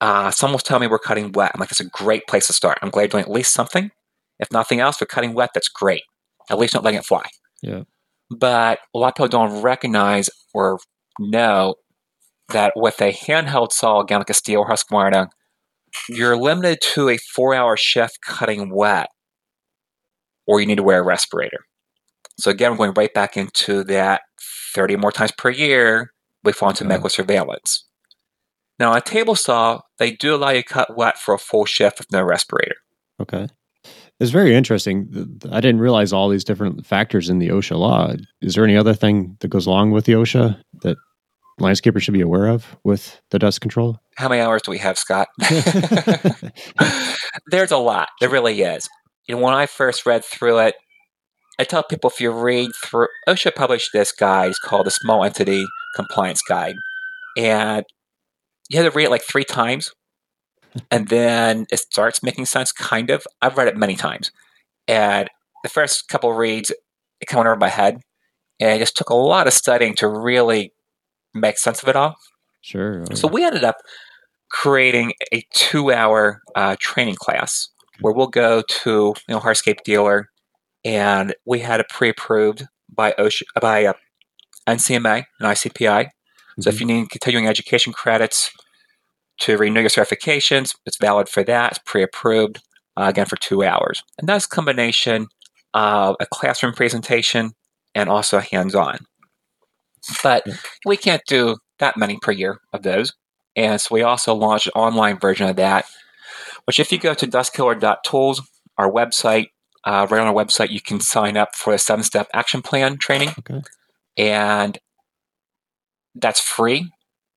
Uh, 0.00 0.30
someone 0.30 0.58
tell 0.60 0.78
me 0.78 0.86
we're 0.86 0.98
cutting 0.98 1.32
wet. 1.32 1.52
I'm 1.54 1.60
like, 1.60 1.70
that's 1.70 1.80
a 1.80 1.84
great 1.84 2.26
place 2.26 2.46
to 2.48 2.52
start. 2.52 2.78
I'm 2.82 2.90
glad 2.90 3.02
you're 3.02 3.08
doing 3.08 3.24
at 3.24 3.30
least 3.30 3.54
something. 3.54 3.90
If 4.38 4.52
nothing 4.52 4.80
else, 4.80 4.98
for 4.98 5.06
cutting 5.06 5.34
wet, 5.34 5.50
that's 5.54 5.68
great. 5.68 6.02
At 6.50 6.58
least 6.58 6.74
not 6.74 6.84
letting 6.84 7.00
it 7.00 7.06
fly. 7.06 7.24
Yeah. 7.62 7.82
But 8.30 8.80
a 8.94 8.98
lot 8.98 9.08
of 9.08 9.14
people 9.14 9.28
don't 9.28 9.62
recognize 9.62 10.30
or 10.52 10.78
know 11.18 11.76
that 12.50 12.72
with 12.76 13.00
a 13.00 13.12
handheld 13.12 13.72
saw, 13.72 14.00
again 14.00 14.18
like 14.18 14.30
a 14.30 14.34
Stihl 14.34 14.68
Husqvarna, 14.68 15.28
you're 16.08 16.36
limited 16.36 16.80
to 16.94 17.08
a 17.08 17.16
four-hour 17.16 17.76
shift 17.76 18.18
cutting 18.20 18.74
wet, 18.74 19.08
or 20.46 20.60
you 20.60 20.66
need 20.66 20.76
to 20.76 20.82
wear 20.82 21.00
a 21.00 21.04
respirator. 21.04 21.64
So 22.38 22.50
again, 22.50 22.72
we're 22.72 22.76
going 22.78 22.94
right 22.94 23.14
back 23.14 23.36
into 23.36 23.82
that 23.84 24.22
30 24.74 24.96
more 24.96 25.12
times 25.12 25.32
per 25.32 25.50
year, 25.50 26.12
we 26.44 26.52
fall 26.52 26.68
into 26.68 26.84
medical 26.84 27.08
surveillance. 27.08 27.86
Now, 28.78 28.90
on 28.92 28.98
a 28.98 29.00
table 29.00 29.34
saw, 29.34 29.80
they 29.98 30.12
do 30.12 30.34
allow 30.34 30.50
you 30.50 30.62
to 30.62 30.68
cut 30.68 30.96
wet 30.96 31.18
for 31.18 31.34
a 31.34 31.38
full 31.38 31.64
shift 31.64 31.98
with 31.98 32.12
no 32.12 32.22
respirator. 32.22 32.76
Okay. 33.20 33.48
It's 34.18 34.30
very 34.30 34.54
interesting. 34.54 35.40
I 35.50 35.60
didn't 35.60 35.80
realize 35.80 36.12
all 36.12 36.28
these 36.28 36.44
different 36.44 36.86
factors 36.86 37.28
in 37.28 37.38
the 37.38 37.48
OSHA 37.48 37.78
law. 37.78 38.14
Is 38.40 38.54
there 38.54 38.64
any 38.64 38.76
other 38.76 38.94
thing 38.94 39.36
that 39.40 39.48
goes 39.48 39.66
along 39.66 39.90
with 39.90 40.06
the 40.06 40.14
OSHA 40.14 40.58
that 40.82 40.96
landscapers 41.60 42.02
should 42.02 42.14
be 42.14 42.22
aware 42.22 42.46
of 42.46 42.76
with 42.82 43.20
the 43.30 43.38
dust 43.38 43.60
control? 43.60 43.98
How 44.16 44.28
many 44.28 44.40
hours 44.40 44.62
do 44.62 44.70
we 44.70 44.78
have, 44.78 44.98
Scott? 44.98 45.28
There's 47.50 47.70
a 47.70 47.76
lot. 47.76 48.08
There 48.20 48.30
really 48.30 48.62
is. 48.62 48.88
You 49.28 49.34
know, 49.34 49.42
when 49.42 49.54
I 49.54 49.66
first 49.66 50.06
read 50.06 50.24
through 50.24 50.60
it, 50.60 50.74
I 51.58 51.64
tell 51.64 51.82
people 51.82 52.10
if 52.10 52.20
you 52.20 52.30
read 52.30 52.70
through, 52.82 53.08
OSHA 53.28 53.54
published 53.54 53.90
this 53.92 54.12
guide. 54.12 54.50
It's 54.50 54.58
called 54.58 54.86
the 54.86 54.90
Small 54.90 55.24
Entity 55.24 55.66
Compliance 55.94 56.42
Guide. 56.42 56.76
And 57.36 57.84
you 58.70 58.80
have 58.80 58.90
to 58.90 58.96
read 58.96 59.06
it 59.06 59.10
like 59.10 59.24
three 59.24 59.44
times 59.44 59.90
and 60.90 61.08
then 61.08 61.66
it 61.70 61.78
starts 61.78 62.22
making 62.22 62.46
sense 62.46 62.72
kind 62.72 63.10
of. 63.10 63.26
I've 63.42 63.56
read 63.56 63.68
it 63.68 63.76
many 63.76 63.96
times. 63.96 64.30
And 64.88 65.28
the 65.62 65.68
first 65.68 66.08
couple 66.08 66.32
reads 66.32 66.70
it 67.20 67.26
kind 67.26 67.38
of 67.38 67.44
went 67.44 67.48
over 67.48 67.60
my 67.60 67.68
head. 67.68 68.00
And 68.60 68.70
it 68.70 68.78
just 68.78 68.96
took 68.96 69.10
a 69.10 69.14
lot 69.14 69.46
of 69.46 69.52
studying 69.52 69.94
to 69.96 70.08
really 70.08 70.72
make 71.34 71.58
sense 71.58 71.82
of 71.82 71.88
it 71.88 71.96
all. 71.96 72.16
Sure 72.62 73.04
so 73.14 73.28
we 73.28 73.44
ended 73.44 73.62
up 73.62 73.76
creating 74.50 75.12
a 75.32 75.44
two 75.54 75.92
hour 75.92 76.40
uh, 76.56 76.74
training 76.80 77.14
class 77.14 77.68
where 78.00 78.12
we'll 78.12 78.26
go 78.26 78.62
to 78.68 79.14
you 79.28 79.34
know 79.34 79.40
hardscape 79.40 79.82
dealer. 79.84 80.30
And 80.84 81.34
we 81.44 81.60
had 81.60 81.80
it 81.80 81.88
pre-approved 81.88 82.64
by 82.92 83.12
OSHA, 83.18 83.42
by 83.60 83.86
uh, 83.86 83.92
ncma 84.68 85.24
and 85.38 85.48
icpi 85.48 86.08
so 86.58 86.70
if 86.70 86.76
mm-hmm. 86.76 86.88
you 86.88 86.96
need 87.00 87.10
continuing 87.10 87.46
education 87.46 87.92
credits 87.92 88.50
to 89.40 89.56
renew 89.56 89.80
your 89.80 89.88
certifications, 89.88 90.74
it's 90.86 90.98
valid 90.98 91.28
for 91.28 91.42
that. 91.44 91.72
It's 91.72 91.80
pre-approved 91.84 92.60
uh, 92.96 93.06
again 93.08 93.26
for 93.26 93.36
two 93.36 93.62
hours, 93.62 94.02
and 94.18 94.28
that's 94.28 94.46
a 94.46 94.48
combination 94.48 95.28
of 95.74 96.16
a 96.20 96.26
classroom 96.26 96.72
presentation 96.72 97.52
and 97.94 98.08
also 98.08 98.38
hands-on. 98.38 98.98
But 100.22 100.46
we 100.84 100.96
can't 100.96 101.22
do 101.26 101.56
that 101.78 101.96
many 101.96 102.18
per 102.20 102.32
year 102.32 102.60
of 102.72 102.82
those, 102.82 103.12
and 103.54 103.80
so 103.80 103.94
we 103.94 104.02
also 104.02 104.34
launched 104.34 104.66
an 104.68 104.72
online 104.74 105.18
version 105.18 105.48
of 105.48 105.56
that. 105.56 105.86
Which, 106.64 106.80
if 106.80 106.90
you 106.90 106.98
go 106.98 107.14
to 107.14 107.26
dustkiller.tools, 107.26 108.42
our 108.76 108.90
website, 108.90 109.46
uh, 109.84 110.06
right 110.10 110.20
on 110.20 110.26
our 110.26 110.34
website, 110.34 110.70
you 110.70 110.80
can 110.80 111.00
sign 111.00 111.36
up 111.36 111.54
for 111.54 111.72
a 111.72 111.78
seven-step 111.78 112.28
action 112.34 112.60
plan 112.60 112.96
training. 112.98 113.30
Okay. 113.38 113.62
And 114.16 114.78
That's 116.16 116.40
free. 116.40 116.90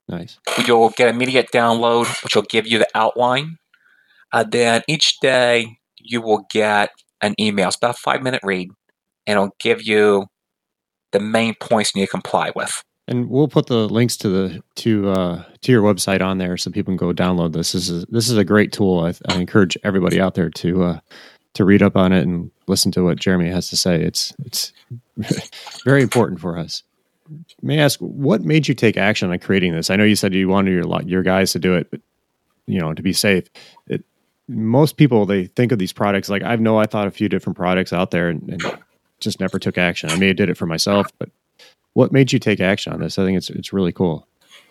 Nice. 0.09 0.39
You'll 0.65 0.89
get 0.89 1.09
immediate 1.09 1.51
download, 1.53 2.07
which 2.23 2.35
will 2.35 2.43
give 2.43 2.65
you 2.65 2.79
the 2.79 2.87
outline. 2.95 3.57
Uh, 4.33 4.43
then 4.43 4.81
each 4.87 5.19
day 5.21 5.77
you 5.99 6.19
will 6.21 6.45
get 6.51 6.89
an 7.21 7.35
email. 7.39 7.67
It's 7.67 7.77
about 7.77 7.95
a 7.95 7.99
five 7.99 8.23
minute 8.23 8.41
read, 8.43 8.71
and 9.27 9.37
it'll 9.37 9.55
give 9.59 9.83
you 9.83 10.25
the 11.11 11.19
main 11.19 11.53
points 11.61 11.93
you 11.93 12.01
need 12.01 12.07
to 12.07 12.11
comply 12.11 12.51
with. 12.55 12.83
And 13.07 13.29
we'll 13.29 13.47
put 13.47 13.67
the 13.67 13.87
links 13.87 14.17
to 14.17 14.29
the 14.29 14.63
to 14.77 15.09
uh, 15.09 15.43
to 15.61 15.71
your 15.71 15.83
website 15.83 16.21
on 16.21 16.39
there 16.39 16.57
so 16.57 16.71
people 16.71 16.91
can 16.91 16.97
go 16.97 17.13
download 17.13 17.53
this. 17.53 17.71
This 17.73 17.89
is 17.89 18.05
this 18.09 18.29
is 18.29 18.37
a 18.37 18.43
great 18.43 18.71
tool. 18.71 19.01
I, 19.01 19.13
I 19.31 19.39
encourage 19.39 19.77
everybody 19.83 20.19
out 20.19 20.33
there 20.33 20.49
to 20.49 20.83
uh, 20.83 20.99
to 21.53 21.65
read 21.65 21.83
up 21.83 21.95
on 21.95 22.13
it 22.13 22.21
and 22.21 22.49
listen 22.67 22.91
to 22.93 23.03
what 23.03 23.19
Jeremy 23.19 23.49
has 23.49 23.69
to 23.69 23.77
say. 23.77 24.01
It's 24.01 24.33
it's 24.43 24.73
very 25.85 26.01
important 26.01 26.39
for 26.39 26.57
us. 26.57 26.83
May 27.61 27.79
I 27.79 27.83
ask 27.83 27.99
what 27.99 28.41
made 28.41 28.67
you 28.67 28.73
take 28.73 28.97
action 28.97 29.31
on 29.31 29.39
creating 29.39 29.73
this? 29.73 29.89
I 29.89 29.95
know 29.95 30.03
you 30.03 30.15
said 30.15 30.33
you 30.33 30.47
wanted 30.47 30.71
your 30.71 31.01
your 31.03 31.23
guys 31.23 31.51
to 31.53 31.59
do 31.59 31.75
it, 31.75 31.89
but 31.91 32.01
you 32.65 32.79
know 32.79 32.93
to 32.93 33.01
be 33.01 33.13
safe. 33.13 33.47
It, 33.87 34.03
most 34.47 34.97
people 34.97 35.25
they 35.25 35.45
think 35.45 35.71
of 35.71 35.79
these 35.79 35.93
products 35.93 36.29
like 36.29 36.43
I 36.43 36.55
know 36.55 36.79
I 36.79 36.85
thought 36.85 37.07
a 37.07 37.11
few 37.11 37.29
different 37.29 37.57
products 37.57 37.93
out 37.93 38.11
there 38.11 38.29
and, 38.29 38.49
and 38.49 38.77
just 39.19 39.39
never 39.39 39.59
took 39.59 39.77
action. 39.77 40.09
I 40.09 40.17
may 40.17 40.27
have 40.27 40.37
did 40.37 40.49
it 40.49 40.57
for 40.57 40.65
myself, 40.65 41.07
but 41.19 41.29
what 41.93 42.11
made 42.11 42.31
you 42.31 42.39
take 42.39 42.59
action 42.59 42.93
on 42.93 42.99
this? 42.99 43.19
I 43.19 43.25
think 43.25 43.37
it's 43.37 43.49
it's 43.49 43.73
really 43.73 43.91
cool. 43.91 44.27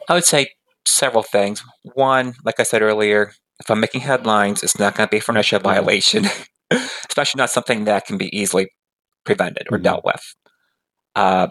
I 0.09 0.15
would 0.15 0.25
say 0.25 0.53
several 0.87 1.23
things. 1.23 1.62
One, 1.95 2.35
like 2.45 2.59
I 2.59 2.62
said 2.62 2.83
earlier, 2.83 3.33
if 3.61 3.71
I'm 3.71 3.81
making 3.81 4.03
headlines, 4.03 4.62
it's 4.62 4.79
not 4.79 4.95
going 4.95 5.07
to 5.07 5.11
be 5.11 5.21
for 5.21 5.33
an 5.33 5.38
OSHA 5.38 5.62
violation, 5.62 6.27
especially 6.71 7.38
not 7.38 7.50
something 7.50 7.85
that 7.85 8.07
can 8.07 8.17
be 8.17 8.35
easily 8.37 8.69
prevented 9.25 9.67
or 9.71 9.77
mm-hmm. 9.77 9.85
dealt 9.85 10.05
with. 10.05 10.35
Uh, 11.15 11.49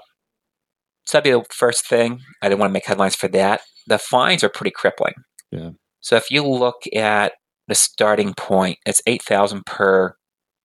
so 1.07 1.17
that'd 1.17 1.23
be 1.23 1.31
the 1.31 1.45
first 1.53 1.87
thing. 1.87 2.19
I 2.41 2.49
didn't 2.49 2.59
want 2.59 2.69
to 2.69 2.73
make 2.73 2.85
headlines 2.85 3.15
for 3.15 3.27
that. 3.29 3.61
The 3.87 3.97
fines 3.97 4.43
are 4.43 4.49
pretty 4.49 4.71
crippling. 4.71 5.13
Yeah. 5.51 5.71
So 6.01 6.17
if 6.17 6.29
you 6.29 6.45
look 6.45 6.83
at 6.93 7.33
the 7.67 7.75
starting 7.75 8.33
point, 8.33 8.77
it's 8.85 9.01
eight 9.07 9.23
thousand 9.23 9.65
per 9.65 10.15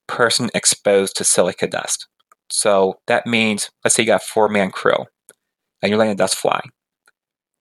person 0.08 0.50
exposed 0.54 1.16
to 1.16 1.25
silica 1.25 1.66
dust. 1.68 2.08
So 2.50 2.96
that 3.06 3.26
means, 3.26 3.70
let's 3.84 3.94
say 3.94 4.02
you 4.02 4.08
got 4.08 4.22
a 4.22 4.26
four 4.26 4.49
man 4.49 4.70
crew 4.70 5.06
and 5.80 5.90
you're 5.90 5.99
letting 5.99 6.16
the 6.16 6.22
dust 6.22 6.37
fly. 6.37 6.61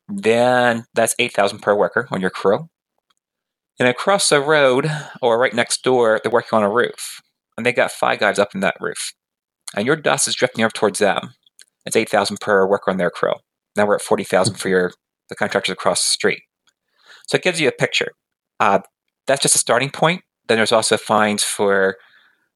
Then 0.07 0.85
that's 0.93 1.15
8,000 1.17 1.59
per 1.59 1.75
worker 1.75 2.07
on 2.11 2.19
your 2.19 2.29
crew. 2.29 2.67
And 3.79 3.87
across 3.87 4.29
the 4.29 4.41
road 4.41 4.91
or 5.21 5.39
right 5.39 5.53
next 5.53 5.83
door, 5.83 6.19
they're 6.21 6.31
working 6.31 6.57
on 6.57 6.63
a 6.63 6.69
roof. 6.69 7.21
And 7.55 7.65
they 7.65 7.71
got 7.71 7.91
five 7.91 8.19
guys 8.19 8.37
up 8.37 8.53
in 8.53 8.59
that 8.61 8.75
roof. 8.79 9.13
And 9.75 9.87
your 9.87 9.95
dust 9.95 10.27
is 10.27 10.35
drifting 10.35 10.65
up 10.65 10.73
towards 10.73 10.99
them. 10.99 11.33
It's 11.85 11.95
8,000 11.95 12.39
per 12.39 12.67
worker 12.67 12.91
on 12.91 12.97
their 12.97 13.09
crew. 13.09 13.33
Now 13.75 13.85
we're 13.85 13.95
at 13.95 14.01
40,000 14.01 14.55
for 14.55 14.69
your 14.69 14.91
the 15.29 15.35
contractors 15.35 15.73
across 15.73 16.01
the 16.01 16.09
street. 16.09 16.41
So 17.27 17.37
it 17.37 17.43
gives 17.43 17.61
you 17.61 17.67
a 17.67 17.71
picture. 17.71 18.11
Uh, 18.59 18.79
that's 19.27 19.41
just 19.41 19.55
a 19.55 19.59
starting 19.59 19.89
point. 19.89 20.23
Then 20.47 20.57
there's 20.57 20.73
also 20.73 20.97
fines 20.97 21.43
for 21.43 21.95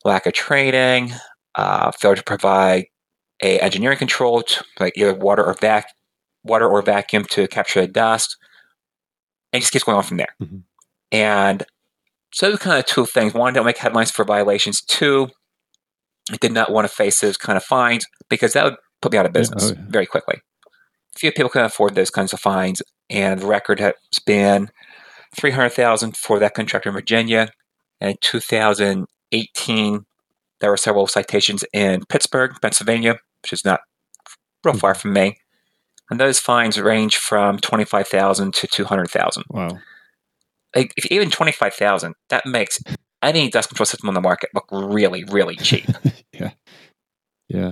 lack 0.04 0.26
of 0.26 0.34
training, 0.34 1.14
uh, 1.56 1.92
failure 1.92 2.18
to 2.18 2.24
provide 2.24 2.88
a 3.42 3.60
engineering 3.60 3.98
control, 3.98 4.44
to, 4.44 4.66
like 4.80 4.94
either 4.98 5.14
water 5.14 5.44
or 5.44 5.54
vac, 5.54 5.88
water 6.44 6.68
or 6.68 6.82
vacuum 6.82 7.26
to 7.32 7.48
capture 7.48 7.82
the 7.82 7.88
dust, 7.88 8.38
and 9.54 9.60
it 9.60 9.62
just 9.62 9.72
keeps 9.72 9.86
going 9.86 9.98
on 9.98 10.04
from 10.04 10.18
there. 10.18 10.36
Mm-hmm. 10.42 10.58
And 11.12 11.66
so 12.34 12.50
those 12.50 12.60
kind 12.60 12.78
of 12.78 12.86
two 12.86 13.06
things. 13.06 13.34
One, 13.34 13.54
don't 13.54 13.66
make 13.66 13.78
headlines 13.78 14.12
for 14.12 14.26
violations. 14.26 14.82
Two, 14.82 15.30
I 16.30 16.36
did 16.38 16.52
not 16.52 16.72
want 16.72 16.88
to 16.88 16.94
face 16.94 17.22
those 17.22 17.38
kind 17.38 17.56
of 17.56 17.64
fines 17.64 18.06
because 18.30 18.54
that 18.54 18.66
would 18.66 18.76
put 19.06 19.12
me 19.12 19.20
out 19.20 19.26
of 19.28 19.34
business 19.34 19.70
yeah, 19.70 19.76
oh, 19.78 19.82
yeah. 19.82 19.86
very 19.88 20.06
quickly. 20.08 20.42
Few 21.16 21.32
people 21.32 21.50
can 21.50 21.64
afford 21.64 21.94
those 21.94 22.10
kinds 22.10 22.34
of 22.34 22.40
fines, 22.40 22.82
and 23.08 23.40
the 23.40 23.46
record 23.46 23.80
has 23.80 23.94
been 24.26 24.70
three 25.36 25.52
hundred 25.52 25.70
thousand 25.70 26.18
for 26.18 26.40
that 26.40 26.56
contractor 26.56 26.90
in 26.90 26.96
Virginia, 26.96 27.50
and 28.02 28.12
in 28.12 28.18
2018 28.22 30.06
there 30.60 30.70
were 30.72 30.78
several 30.78 31.06
citations 31.06 31.64
in 31.72 32.04
Pittsburgh, 32.10 32.54
Pennsylvania, 32.62 33.20
which 33.44 33.54
is 33.54 33.64
not 33.64 33.82
real 34.64 34.74
far 34.74 34.94
mm-hmm. 34.94 35.00
from 35.00 35.14
me. 35.14 35.38
And 36.10 36.20
those 36.20 36.40
fines 36.40 36.80
range 36.80 37.18
from 37.18 37.60
25,000 37.60 38.54
to 38.54 38.68
200,000. 38.68 39.44
Wow. 39.50 39.80
Like, 40.76 40.94
if 40.98 41.06
even 41.12 41.32
25,000, 41.32 42.14
that 42.30 42.46
makes 42.46 42.80
any 43.22 43.50
dust 43.50 43.70
control 43.70 43.86
system 43.86 44.08
on 44.08 44.16
the 44.16 44.22
market 44.22 44.52
look 44.54 44.68
really, 44.72 45.24
really 45.26 45.56
cheap. 45.56 45.90
yeah. 46.32 46.52
Yeah. 47.50 47.72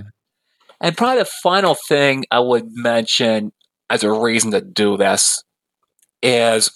And 0.80 0.96
probably 0.96 1.20
the 1.20 1.30
final 1.42 1.74
thing 1.74 2.24
I 2.30 2.40
would 2.40 2.66
mention 2.70 3.52
as 3.90 4.02
a 4.02 4.12
reason 4.12 4.50
to 4.52 4.60
do 4.60 4.96
this 4.96 5.42
is 6.22 6.70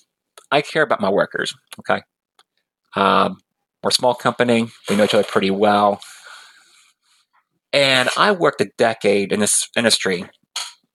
I 0.50 0.62
care 0.62 0.83
about 0.83 1.00
my 1.00 1.11
workers. 1.11 1.55
Okay. 1.81 2.02
Um, 2.97 3.38
we're 3.83 3.90
a 3.90 3.93
small 3.93 4.14
company. 4.14 4.69
We 4.88 4.97
know 4.97 5.05
each 5.05 5.14
other 5.14 5.25
pretty 5.25 5.50
well. 5.50 6.00
And 7.73 8.09
I 8.17 8.33
worked 8.33 8.61
a 8.61 8.71
decade 8.78 9.33
in 9.33 9.40
this 9.40 9.69
industry 9.76 10.25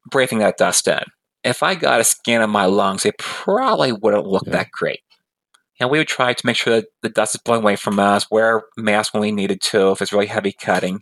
breathing 0.10 0.40
that 0.40 0.58
dust 0.58 0.88
in. 0.88 1.04
If 1.44 1.62
I 1.62 1.76
got 1.76 2.00
a 2.00 2.04
scan 2.04 2.42
of 2.42 2.50
my 2.50 2.66
lungs, 2.66 3.06
it 3.06 3.18
probably 3.18 3.92
wouldn't 3.92 4.26
look 4.26 4.44
yeah. 4.48 4.54
that 4.54 4.72
great. 4.72 5.02
And 5.80 5.90
we 5.90 5.98
would 5.98 6.08
try 6.08 6.34
to 6.34 6.46
make 6.46 6.56
sure 6.56 6.76
that 6.76 6.86
the 7.02 7.10
dust 7.10 7.36
is 7.36 7.42
blowing 7.42 7.62
away 7.62 7.76
from 7.76 8.00
us, 8.00 8.30
wear 8.32 8.64
masks 8.78 9.14
when 9.14 9.22
we 9.22 9.32
needed 9.32 9.62
to 9.62 9.92
if 9.92 10.02
it's 10.02 10.14
really 10.14 10.28
heavy 10.28 10.52
cutting. 10.52 11.02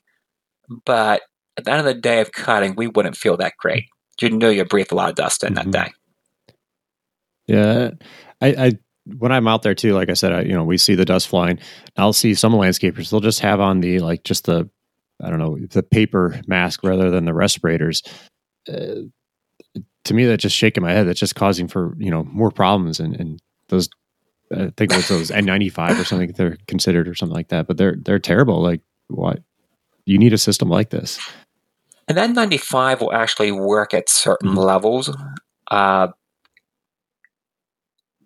But 0.86 1.22
at 1.58 1.66
the 1.66 1.72
end 1.72 1.80
of 1.80 1.86
the 1.86 1.94
day 1.94 2.22
of 2.22 2.32
cutting, 2.32 2.76
we 2.76 2.88
wouldn't 2.88 3.18
feel 3.18 3.38
that 3.38 3.54
great. 3.58 3.86
You 4.20 4.30
know, 4.30 4.50
you 4.50 4.64
breathe 4.66 4.92
a 4.92 4.96
lot 4.96 5.10
of 5.10 5.16
dust 5.16 5.44
in 5.44 5.54
mm-hmm. 5.54 5.72
that 5.72 5.86
day. 5.86 5.94
Yeah. 7.48 7.92
I, 8.42 8.48
I 8.68 8.72
when 9.06 9.32
I'm 9.32 9.48
out 9.48 9.64
there 9.64 9.76
too, 9.76 9.94
like 9.94 10.10
I 10.10 10.14
said, 10.14 10.32
I, 10.32 10.42
you 10.42 10.54
know, 10.54 10.64
we 10.64 10.78
see 10.78 10.96
the 10.96 11.06
dust 11.06 11.28
flying. 11.28 11.60
I'll 11.98 12.14
see 12.14 12.34
some 12.34 12.54
landscapers; 12.54 13.10
they'll 13.10 13.20
just 13.20 13.40
have 13.40 13.60
on 13.60 13.82
the 13.82 14.00
like 14.00 14.24
just 14.24 14.46
the, 14.46 14.70
I 15.22 15.30
don't 15.30 15.40
know, 15.40 15.58
the 15.58 15.84
paper 15.84 16.40
mask 16.48 16.84
rather 16.84 17.10
than 17.10 17.26
the 17.26 17.34
respirators. 17.34 18.04
Uh, 18.68 19.02
to 20.06 20.14
me, 20.14 20.26
that's 20.26 20.44
just 20.44 20.56
shaking 20.56 20.84
my 20.84 20.92
head. 20.92 21.08
That's 21.08 21.20
just 21.20 21.36
causing 21.36 21.68
for 21.68 21.96
you 21.98 22.12
know 22.12 22.24
more 22.26 22.52
problems 22.52 23.00
and 23.00 23.16
and 23.20 23.42
those. 23.70 23.90
I 24.54 24.72
think 24.76 24.92
it 24.92 24.98
was 24.98 25.08
those 25.08 25.32
N95 25.32 26.02
or 26.02 26.04
something 26.04 26.34
they're 26.34 26.58
considered 26.68 27.08
or 27.08 27.16
something 27.16 27.36
like 27.36 27.50
that, 27.50 27.68
but 27.68 27.78
they're 27.78 27.96
they're 27.98 28.20
terrible. 28.20 28.62
Like 28.62 28.82
what? 29.08 29.42
You 30.06 30.18
need 30.18 30.34
a 30.34 30.38
system 30.38 30.70
like 30.70 30.90
this. 30.90 31.20
And 32.08 32.18
N95 32.18 33.00
will 33.00 33.14
actually 33.14 33.52
work 33.52 33.94
at 33.94 34.10
certain 34.10 34.50
mm-hmm. 34.50 34.60
levels. 34.60 35.16
Uh, 35.70 36.10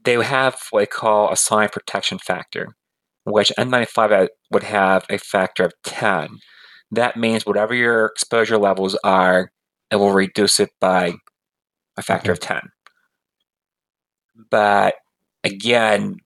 they 0.03 0.13
have 0.23 0.59
what 0.71 0.79
they 0.81 0.85
call 0.85 1.31
assigned 1.31 1.71
protection 1.71 2.19
factor, 2.19 2.75
which 3.25 3.51
N95 3.57 4.29
would 4.51 4.63
have 4.63 5.05
a 5.09 5.17
factor 5.17 5.63
of 5.63 5.73
10. 5.83 6.39
That 6.91 7.17
means 7.17 7.45
whatever 7.45 7.73
your 7.73 8.05
exposure 8.05 8.57
levels 8.57 8.97
are, 9.03 9.51
it 9.91 9.97
will 9.97 10.11
reduce 10.11 10.59
it 10.59 10.69
by 10.79 11.15
a 11.97 12.01
factor 12.01 12.31
of 12.31 12.39
10. 12.39 12.61
But 14.49 14.95
again, 15.43 16.17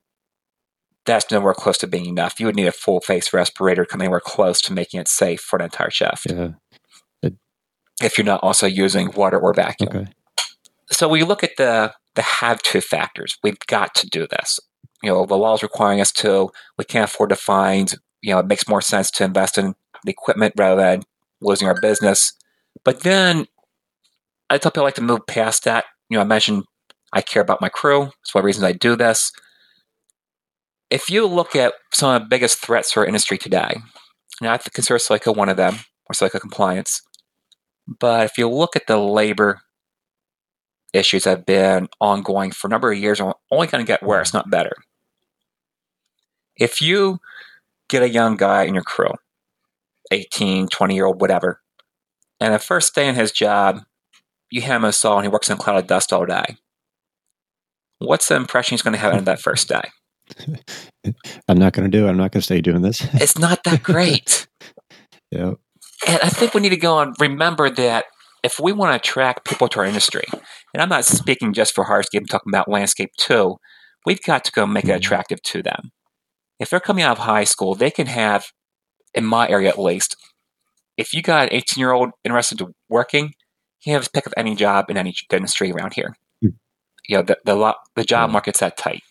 that's 1.06 1.32
nowhere 1.32 1.54
close 1.54 1.78
to 1.80 1.88
being 1.88 2.06
enough. 2.06 2.40
You 2.40 2.46
would 2.46 2.56
need 2.56 2.68
a 2.68 2.72
full 2.72 3.02
face 3.02 3.34
respirator 3.34 3.84
to 3.84 3.90
come 3.90 4.02
anywhere 4.02 4.20
close 4.20 4.62
to 4.62 4.74
making 4.74 5.00
it 5.00 5.08
safe 5.08 5.42
for 5.42 5.58
an 5.58 5.66
entire 5.66 5.90
shift. 5.90 6.28
Yeah. 6.30 6.50
If 8.02 8.18
you're 8.18 8.26
not 8.26 8.44
also 8.44 8.66
using 8.66 9.12
water 9.12 9.40
or 9.40 9.54
vacuum. 9.54 9.90
Okay. 9.90 10.08
So 10.92 11.08
we 11.08 11.24
look 11.24 11.44
at 11.44 11.58
the 11.58 11.94
the 12.16 12.22
have 12.22 12.62
to 12.64 12.82
factors. 12.82 13.38
We've 13.44 13.60
got 13.68 13.94
to 13.96 14.08
do 14.08 14.28
this. 14.28 14.60
You 15.04 15.12
know, 15.12 15.26
the 15.26 15.38
law 15.38 15.54
is 15.54 15.64
requiring 15.64 16.02
us 16.02 16.12
to. 16.14 16.50
We 16.78 16.86
can't 16.86 17.10
afford 17.10 17.30
to 17.30 17.36
find. 17.36 17.94
You 18.22 18.34
know, 18.34 18.40
it 18.40 18.48
makes 18.48 18.68
more 18.68 18.82
sense 18.82 19.12
to 19.12 19.24
invest 19.24 19.58
in 19.58 19.76
the 20.04 20.12
equipment 20.12 20.54
rather 20.58 20.82
than 20.82 21.04
losing 21.42 21.68
our 21.68 21.80
business. 21.80 22.34
But 22.84 23.02
then 23.02 23.46
I 24.50 24.58
tell 24.58 24.72
people 24.72 24.84
I 24.84 24.88
like 24.88 24.96
to 24.96 25.02
move 25.02 25.26
past 25.28 25.64
that. 25.66 25.86
You 26.10 26.18
know, 26.18 26.22
I 26.22 26.26
mentioned 26.26 26.64
I 27.14 27.22
care 27.22 27.42
about 27.42 27.62
my 27.62 27.70
crew. 27.70 28.06
That's 28.06 28.34
one 28.34 28.42
of 28.42 28.44
the 28.44 28.48
reasons 28.48 28.64
I 28.66 28.74
do 28.74 28.96
this. 28.96 29.32
If 30.90 31.10
you 31.10 31.28
look 31.28 31.56
at 31.56 31.74
some 31.94 32.16
of 32.16 32.22
the 32.22 32.28
biggest 32.28 32.60
threats 32.60 32.94
to 32.94 33.02
our 33.02 33.06
industry 33.06 33.38
today, 33.38 33.78
and 34.42 34.50
I 34.50 34.58
consider 34.58 34.98
Silica 34.98 35.32
one 35.32 35.50
of 35.50 35.58
them, 35.58 35.76
or 36.10 36.14
Silica 36.14 36.40
compliance. 36.40 37.02
But 38.00 38.26
if 38.26 38.38
you 38.38 38.50
look 38.50 38.76
at 38.76 38.88
the 38.88 38.98
labor 38.98 39.62
issues 40.94 41.24
that 41.24 41.30
have 41.30 41.46
been 41.46 41.88
ongoing 42.00 42.52
for 42.52 42.68
a 42.68 42.70
number 42.70 42.92
of 42.92 42.98
years 42.98 43.20
and 43.20 43.34
only 43.52 43.68
going 43.68 43.84
to 43.84 43.88
get 43.88 44.04
worse, 44.04 44.34
not 44.34 44.50
better. 44.50 44.74
If 46.56 46.82
you 46.82 47.20
get 47.88 48.04
a 48.04 48.10
young 48.10 48.38
guy 48.38 48.64
in 48.64 48.74
your 48.74 48.84
crew, 48.84 49.14
18, 50.12 50.68
20 50.68 50.96
year 50.96 51.06
old, 51.06 51.22
whatever, 51.22 51.62
and 52.40 52.54
the 52.54 52.60
first 52.60 52.96
day 52.96 53.08
in 53.08 53.16
his 53.16 53.32
job, 53.32 53.82
you 54.52 54.62
hand 54.62 54.78
him 54.78 54.86
a 54.86 54.94
saw 54.94 55.18
and 55.18 55.26
he 55.26 55.30
works 55.30 55.50
in 55.50 55.56
a 55.56 55.60
cloud 55.60 55.78
of 55.78 55.88
dust 55.88 56.12
all 56.12 56.26
day, 56.26 56.58
what's 58.00 58.28
the 58.28 58.36
impression 58.36 58.74
he's 58.74 58.82
going 58.82 58.94
to 58.94 59.00
have 59.00 59.14
on 59.14 59.26
that 59.26 59.42
first 59.42 59.68
day? 59.70 59.90
I'm 61.48 61.58
not 61.58 61.74
going 61.74 61.90
to 61.90 61.98
do 61.98 62.06
it. 62.06 62.10
I'm 62.10 62.18
not 62.18 62.32
going 62.32 62.42
to 62.42 62.46
stay 62.46 62.62
doing 62.62 62.82
this. 62.82 63.02
it's 63.16 63.38
not 63.38 63.64
that 63.64 63.84
great. 63.84 64.48
yeah. 65.32 65.54
And 66.08 66.20
I 66.22 66.30
think 66.30 66.54
we 66.54 66.62
need 66.62 66.70
to 66.70 66.78
go 66.78 67.00
and 67.00 67.16
remember 67.20 67.70
that 67.70 68.06
if 68.44 68.60
we 68.60 68.72
want 68.72 68.92
to 68.92 68.96
attract 68.96 69.46
people 69.46 69.68
to 69.68 69.80
our 69.80 69.86
industry, 69.86 70.24
and 70.74 70.82
I'm 70.82 70.90
not 70.90 71.06
speaking 71.06 71.54
just 71.54 71.76
for 71.76 71.86
hardscape, 71.86 72.20
I'm 72.20 72.26
talking 72.26 72.52
about 72.52 72.70
landscape 72.70 73.12
too, 73.18 73.58
we've 74.06 74.22
got 74.22 74.46
to 74.46 74.52
go 74.52 74.66
make 74.66 74.86
it 74.86 74.96
attractive 74.96 75.42
to 75.44 75.62
them. 75.62 75.92
If 76.60 76.70
they're 76.70 76.80
coming 76.80 77.04
out 77.04 77.18
of 77.18 77.26
high 77.26 77.44
school, 77.44 77.76
they 77.76 77.92
can 77.92 78.08
have, 78.08 78.48
in 79.14 79.26
my 79.26 79.48
area 79.50 79.70
at 79.70 79.80
least, 79.80 80.16
if 80.98 81.14
you 81.14 81.22
got 81.22 81.44
an 81.44 81.54
18 81.54 81.80
year 81.80 81.92
old 81.92 82.12
interested 82.24 82.62
in 82.62 82.74
working, 82.90 83.34
he 83.80 83.92
has 83.92 84.08
pick 84.10 84.26
of 84.26 84.34
any 84.36 84.56
job 84.56 84.90
in 84.90 84.98
any 84.98 85.14
industry 85.32 85.72
around 85.72 85.94
here. 85.94 86.16
Mm. 86.44 86.54
You 87.08 87.18
know, 87.18 87.24
the, 87.24 87.38
the, 87.46 87.76
the 87.96 88.04
job 88.04 88.30
market's 88.30 88.60
that 88.60 88.78
tight. 88.78 89.02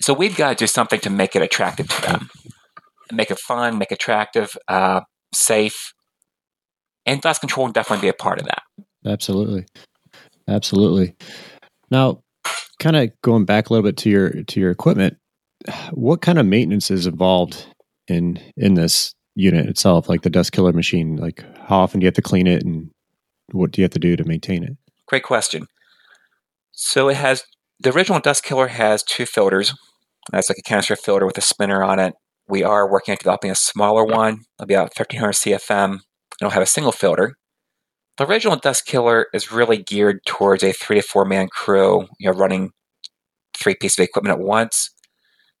So 0.00 0.12
we've 0.12 0.36
got 0.36 0.50
to 0.50 0.54
do 0.54 0.66
something 0.66 1.00
to 1.00 1.10
make 1.10 1.34
it 1.34 1.42
attractive 1.42 1.88
to 1.88 2.02
them, 2.02 2.28
make 3.10 3.30
it 3.30 3.38
fun, 3.38 3.78
make 3.78 3.90
it 3.90 3.94
attractive, 3.94 4.56
uh, 4.68 5.00
safe, 5.36 5.92
and 7.04 7.20
dust 7.20 7.40
control 7.40 7.66
will 7.66 7.72
definitely 7.72 8.02
be 8.02 8.08
a 8.08 8.14
part 8.14 8.40
of 8.40 8.46
that. 8.46 8.62
Absolutely, 9.04 9.66
absolutely. 10.48 11.14
Now, 11.90 12.22
kind 12.80 12.96
of 12.96 13.10
going 13.22 13.44
back 13.44 13.68
a 13.68 13.72
little 13.72 13.88
bit 13.88 13.96
to 13.98 14.10
your 14.10 14.42
to 14.42 14.60
your 14.60 14.70
equipment, 14.70 15.16
what 15.92 16.22
kind 16.22 16.38
of 16.38 16.46
maintenance 16.46 16.90
is 16.90 17.06
involved 17.06 17.66
in 18.08 18.40
in 18.56 18.74
this 18.74 19.14
unit 19.34 19.66
itself, 19.66 20.08
like 20.08 20.22
the 20.22 20.30
dust 20.30 20.52
killer 20.52 20.72
machine? 20.72 21.16
Like, 21.16 21.44
how 21.66 21.78
often 21.80 22.00
do 22.00 22.04
you 22.04 22.08
have 22.08 22.14
to 22.14 22.22
clean 22.22 22.46
it, 22.46 22.64
and 22.64 22.90
what 23.52 23.70
do 23.70 23.80
you 23.80 23.84
have 23.84 23.92
to 23.92 23.98
do 23.98 24.16
to 24.16 24.24
maintain 24.24 24.64
it? 24.64 24.76
Great 25.06 25.22
question. 25.22 25.66
So 26.72 27.08
it 27.08 27.16
has 27.16 27.44
the 27.80 27.92
original 27.92 28.20
dust 28.20 28.42
killer 28.42 28.68
has 28.68 29.02
two 29.02 29.26
filters. 29.26 29.74
That's 30.32 30.50
like 30.50 30.58
a 30.58 30.62
canister 30.62 30.96
filter 30.96 31.26
with 31.26 31.38
a 31.38 31.42
spinner 31.42 31.82
on 31.82 31.98
it. 31.98 32.14
We 32.48 32.62
are 32.62 32.90
working 32.90 33.12
on 33.12 33.18
developing 33.18 33.50
a 33.50 33.56
smaller 33.56 34.04
one, 34.04 34.42
It'll 34.58 34.66
be 34.66 34.74
about 34.74 34.92
1300 34.96 35.32
CFM. 35.32 36.00
It'll 36.40 36.50
have 36.50 36.62
a 36.62 36.66
single 36.66 36.92
filter. 36.92 37.34
The 38.18 38.26
original 38.26 38.56
dust 38.56 38.86
killer 38.86 39.26
is 39.34 39.52
really 39.52 39.78
geared 39.78 40.20
towards 40.26 40.62
a 40.62 40.72
three 40.72 40.96
to 40.96 41.02
four 41.02 41.24
man 41.24 41.48
crew, 41.48 42.06
you 42.18 42.30
know, 42.30 42.36
running 42.36 42.70
three 43.56 43.74
pieces 43.74 43.98
of 43.98 44.04
equipment 44.04 44.38
at 44.38 44.44
once. 44.44 44.90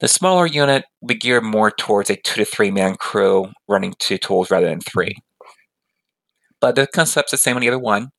The 0.00 0.08
smaller 0.08 0.46
unit 0.46 0.84
will 1.00 1.08
be 1.08 1.14
geared 1.14 1.44
more 1.44 1.70
towards 1.70 2.10
a 2.10 2.16
two 2.16 2.44
to 2.44 2.44
three 2.44 2.70
man 2.70 2.96
crew 2.96 3.48
running 3.68 3.94
two 3.98 4.18
tools 4.18 4.50
rather 4.50 4.66
than 4.66 4.80
three. 4.80 5.16
But 6.60 6.76
the 6.76 6.86
concept's 6.86 7.32
the 7.32 7.36
same 7.36 7.56
on 7.56 7.62
the 7.62 7.68
other 7.68 7.78
one. 7.78 8.10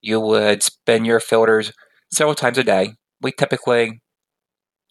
You 0.00 0.20
would 0.20 0.62
spin 0.62 1.04
your 1.04 1.20
filters 1.20 1.72
several 2.12 2.34
times 2.34 2.58
a 2.58 2.64
day. 2.64 2.94
We 3.20 3.32
typically, 3.32 4.00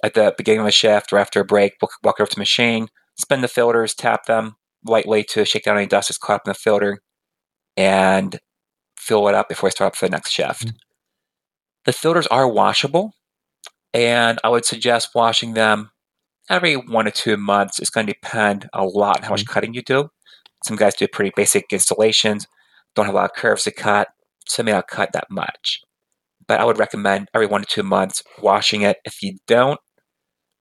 at 0.03 0.13
the 0.13 0.33
beginning 0.37 0.61
of 0.61 0.67
a 0.67 0.71
shift 0.71 1.13
or 1.13 1.17
after 1.17 1.41
a 1.41 1.45
break, 1.45 1.73
we'll 1.81 1.89
walk 2.03 2.19
over 2.19 2.29
to 2.29 2.35
the 2.35 2.41
machine, 2.41 2.87
spin 3.21 3.41
the 3.41 3.47
filters, 3.47 3.93
tap 3.93 4.25
them 4.25 4.55
lightly 4.85 5.23
to 5.23 5.45
shake 5.45 5.63
down 5.63 5.77
any 5.77 5.85
dust 5.85 6.09
that's 6.09 6.17
caught 6.17 6.35
up 6.35 6.41
in 6.45 6.51
the 6.51 6.55
filter, 6.55 6.99
and 7.77 8.39
fill 8.97 9.27
it 9.27 9.35
up 9.35 9.49
before 9.49 9.67
I 9.67 9.71
start 9.71 9.89
up 9.89 9.95
for 9.95 10.07
the 10.07 10.11
next 10.11 10.31
shift. 10.31 10.65
Mm-hmm. 10.65 10.75
The 11.85 11.93
filters 11.93 12.27
are 12.27 12.47
washable, 12.47 13.13
and 13.93 14.39
I 14.43 14.49
would 14.49 14.65
suggest 14.65 15.09
washing 15.15 15.53
them 15.53 15.91
every 16.49 16.75
one 16.75 17.07
or 17.07 17.11
two 17.11 17.37
months. 17.37 17.79
It's 17.79 17.89
going 17.89 18.07
to 18.07 18.13
depend 18.13 18.69
a 18.73 18.83
lot 18.83 19.17
on 19.17 19.23
how 19.23 19.31
much 19.31 19.45
mm-hmm. 19.45 19.53
cutting 19.53 19.73
you 19.73 19.81
do. 19.81 20.09
Some 20.63 20.77
guys 20.77 20.95
do 20.95 21.07
pretty 21.07 21.31
basic 21.35 21.65
installations, 21.71 22.45
don't 22.95 23.05
have 23.05 23.15
a 23.15 23.17
lot 23.17 23.31
of 23.31 23.35
curves 23.35 23.63
to 23.63 23.71
cut, 23.71 24.09
some 24.47 24.65
may 24.65 24.73
not 24.73 24.87
cut 24.87 25.11
that 25.13 25.27
much. 25.29 25.81
But 26.47 26.59
I 26.59 26.65
would 26.65 26.77
recommend 26.77 27.29
every 27.33 27.47
one 27.47 27.61
to 27.61 27.67
two 27.67 27.83
months 27.83 28.21
washing 28.41 28.81
it. 28.81 28.97
If 29.05 29.21
you 29.23 29.37
don't, 29.47 29.79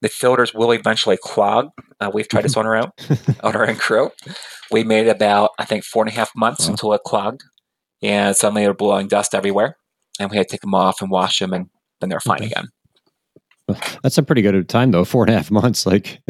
the 0.02 0.08
filters 0.08 0.54
will 0.54 0.72
eventually 0.72 1.18
clog. 1.22 1.70
Uh, 2.00 2.10
we've 2.12 2.28
tried 2.28 2.44
this 2.44 2.56
on 2.56 2.66
our 2.66 2.76
own, 2.76 2.90
on 3.42 3.56
our 3.56 3.68
own 3.68 3.76
crew. 3.76 4.10
We 4.70 4.84
made 4.84 5.06
it 5.06 5.10
about, 5.10 5.50
I 5.58 5.64
think, 5.64 5.84
four 5.84 6.02
and 6.02 6.10
a 6.10 6.14
half 6.14 6.30
months 6.34 6.66
wow. 6.66 6.72
until 6.72 6.92
it 6.94 7.02
clogged. 7.04 7.42
And 8.02 8.34
suddenly 8.34 8.62
they 8.62 8.68
were 8.68 8.74
blowing 8.74 9.08
dust 9.08 9.34
everywhere. 9.34 9.76
And 10.18 10.30
we 10.30 10.36
had 10.36 10.48
to 10.48 10.52
take 10.52 10.62
them 10.62 10.74
off 10.74 11.00
and 11.00 11.10
wash 11.10 11.38
them, 11.38 11.52
and 11.52 11.68
then 12.00 12.10
they're 12.10 12.20
fine 12.20 12.42
okay. 12.42 12.46
again. 12.46 12.68
That's 14.02 14.18
a 14.18 14.22
pretty 14.22 14.42
good 14.42 14.68
time 14.68 14.90
though. 14.90 15.04
Four 15.04 15.24
and 15.24 15.30
a 15.30 15.36
half 15.36 15.50
months. 15.50 15.86
Like, 15.86 16.20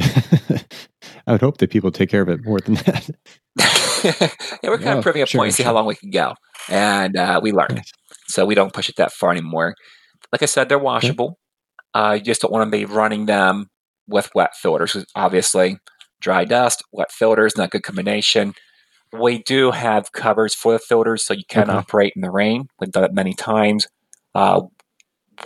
I 1.27 1.33
would 1.33 1.41
hope 1.41 1.59
that 1.59 1.71
people 1.71 1.91
take 1.91 2.11
care 2.11 2.23
of 2.23 2.29
it 2.29 2.45
more 2.45 2.61
than 2.61 2.75
that. 2.75 3.11
yeah, 4.63 4.71
we're 4.71 4.79
kind 4.79 4.99
of 4.99 5.03
proving 5.03 5.23
a 5.23 5.27
sure, 5.27 5.41
point, 5.41 5.55
see 5.55 5.63
how 5.63 5.73
long 5.73 5.87
we 5.87 5.95
can 5.95 6.11
go, 6.11 6.35
and 6.69 7.17
uh, 7.17 7.41
we 7.43 7.53
learned. 7.53 7.83
So 8.29 8.45
we 8.45 8.55
don't 8.55 8.73
push 8.73 8.89
it 8.89 8.97
that 8.97 9.13
far 9.13 9.31
anymore. 9.31 9.75
Like 10.33 10.43
I 10.43 10.47
said, 10.47 10.69
they're 10.69 10.79
washable. 10.79 11.40
Uh, 11.95 12.17
you 12.19 12.25
just 12.25 12.43
don't 12.43 12.53
want 12.53 12.71
to 12.71 12.77
be 12.77 12.85
running 12.85 13.27
them 13.27 13.69
with 14.07 14.31
wet 14.35 14.55
filters. 14.55 15.05
Obviously, 15.15 15.79
dry 16.21 16.45
dust, 16.45 16.83
wet 16.93 17.11
filters, 17.11 17.57
not 17.57 17.69
a 17.69 17.71
good 17.71 17.83
combination. 17.83 18.55
We 19.13 19.43
do 19.43 19.73
have 19.73 20.13
covers 20.13 20.55
for 20.55 20.73
the 20.73 20.79
filters, 20.79 21.25
so 21.25 21.35
you 21.35 21.45
can 21.49 21.65
okay. 21.65 21.73
operate 21.73 22.13
in 22.15 22.23
the 22.23 22.31
rain. 22.31 22.69
We've 22.79 22.93
done 22.93 23.05
it 23.05 23.13
many 23.13 23.35
times. 23.35 23.89
Uh, 24.35 24.63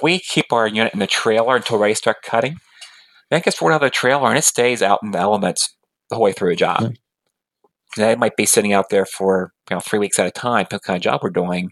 we 0.02 0.18
keep 0.18 0.52
our 0.52 0.66
unit 0.66 0.92
in 0.92 1.00
the 1.00 1.06
trailer 1.06 1.56
until 1.56 1.78
ready 1.78 1.94
to 1.94 1.98
start 1.98 2.22
cutting. 2.22 2.58
Then 3.30 3.38
it 3.38 3.44
gets 3.44 3.62
out 3.62 3.72
of 3.72 3.80
the 3.80 3.90
trailer 3.90 4.28
and 4.28 4.38
it 4.38 4.44
stays 4.44 4.82
out 4.82 5.00
in 5.02 5.12
the 5.12 5.18
elements 5.18 5.74
the 6.10 6.16
whole 6.16 6.24
way 6.24 6.32
through 6.32 6.52
a 6.52 6.56
job. 6.56 6.82
Okay. 7.96 8.12
It 8.12 8.18
might 8.18 8.36
be 8.36 8.44
sitting 8.44 8.72
out 8.72 8.90
there 8.90 9.06
for 9.06 9.52
you 9.70 9.76
know 9.76 9.80
three 9.80 9.98
weeks 9.98 10.18
at 10.18 10.26
a 10.26 10.30
time, 10.30 10.66
what 10.68 10.82
kind 10.82 10.96
of 10.96 11.02
job 11.02 11.20
we're 11.22 11.30
doing. 11.30 11.70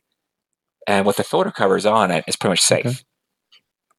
And 0.86 1.04
with 1.04 1.16
the 1.16 1.24
filter 1.24 1.50
covers 1.50 1.84
on 1.84 2.10
it, 2.10 2.24
it's 2.26 2.36
pretty 2.36 2.52
much 2.52 2.60
safe. 2.60 2.86
Okay. 2.86 2.98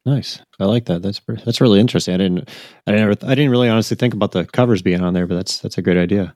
Nice. 0.05 0.39
I 0.59 0.65
like 0.65 0.85
that. 0.85 1.01
That's 1.01 1.21
that's 1.45 1.61
really 1.61 1.79
interesting. 1.79 2.13
I 2.13 2.17
didn't 2.17 2.49
I 2.85 2.91
never 2.91 3.11
I 3.25 3.35
didn't 3.35 3.51
really 3.51 3.69
honestly 3.69 3.95
think 3.95 4.13
about 4.13 4.31
the 4.31 4.45
covers 4.45 4.81
being 4.81 5.01
on 5.01 5.13
there, 5.13 5.27
but 5.27 5.35
that's 5.35 5.59
that's 5.59 5.77
a 5.77 5.81
great 5.81 5.97
idea. 5.97 6.35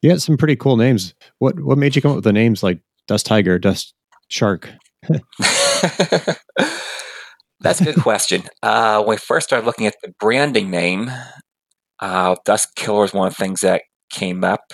You 0.00 0.10
got 0.10 0.22
some 0.22 0.36
pretty 0.36 0.56
cool 0.56 0.76
names. 0.76 1.14
What 1.38 1.60
what 1.60 1.76
made 1.76 1.96
you 1.96 2.02
come 2.02 2.12
up 2.12 2.16
with 2.16 2.24
the 2.24 2.32
names 2.32 2.62
like 2.62 2.80
Dust 3.06 3.26
Tiger, 3.26 3.58
Dust 3.58 3.94
Shark? 4.28 4.70
That's 7.60 7.80
a 7.80 7.84
good 7.84 8.00
question. 8.00 8.42
Uh, 8.62 9.02
when 9.02 9.14
we 9.14 9.16
first 9.16 9.46
started 9.46 9.66
looking 9.66 9.86
at 9.86 9.94
the 10.02 10.12
branding 10.18 10.70
name, 10.70 11.10
uh, 12.00 12.36
Dust 12.44 12.74
Killer 12.74 13.04
is 13.04 13.14
one 13.14 13.28
of 13.28 13.34
the 13.34 13.42
things 13.42 13.60
that 13.62 13.82
came 14.10 14.44
up, 14.44 14.72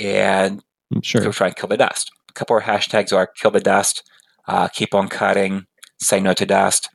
and 0.00 0.62
mm, 0.94 1.04
sure. 1.04 1.20
we 1.20 1.26
were 1.26 1.32
trying 1.32 1.52
to 1.52 1.60
kill 1.60 1.68
the 1.68 1.76
dust. 1.76 2.10
A 2.30 2.32
couple 2.32 2.56
of 2.56 2.62
hashtags 2.62 3.14
are 3.14 3.26
kill 3.26 3.50
the 3.50 3.60
dust, 3.60 4.02
uh, 4.46 4.68
keep 4.68 4.94
on 4.94 5.08
cutting, 5.08 5.66
say 6.02 6.20
no 6.20 6.32
to 6.34 6.46
dust. 6.46 6.88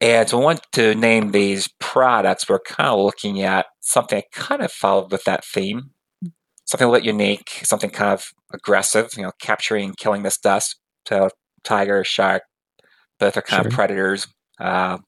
And 0.00 0.28
so 0.28 0.38
we 0.38 0.44
want 0.44 0.60
to 0.72 0.94
name 0.94 1.30
these 1.30 1.68
products. 1.80 2.48
We're 2.48 2.58
kind 2.60 2.90
of 2.90 3.00
looking 3.00 3.42
at 3.42 3.66
something 3.80 4.18
that 4.18 4.38
kind 4.38 4.62
of 4.62 4.72
followed 4.72 5.12
with 5.12 5.24
that 5.24 5.44
theme, 5.44 5.90
something 6.64 6.86
a 6.86 6.90
little 6.90 7.06
unique, 7.06 7.60
something 7.62 7.90
kind 7.90 8.12
of 8.12 8.32
aggressive, 8.52 9.10
you 9.16 9.22
know, 9.22 9.32
capturing, 9.40 9.94
killing 9.96 10.22
this 10.22 10.38
dust. 10.38 10.76
So 11.08 11.28
tiger, 11.62 12.04
shark, 12.04 12.42
both 13.18 13.36
are 13.36 13.42
kind 13.42 13.62
sure. 13.62 13.68
of 13.68 13.74
predators. 13.74 14.26
Uh, 14.58 14.98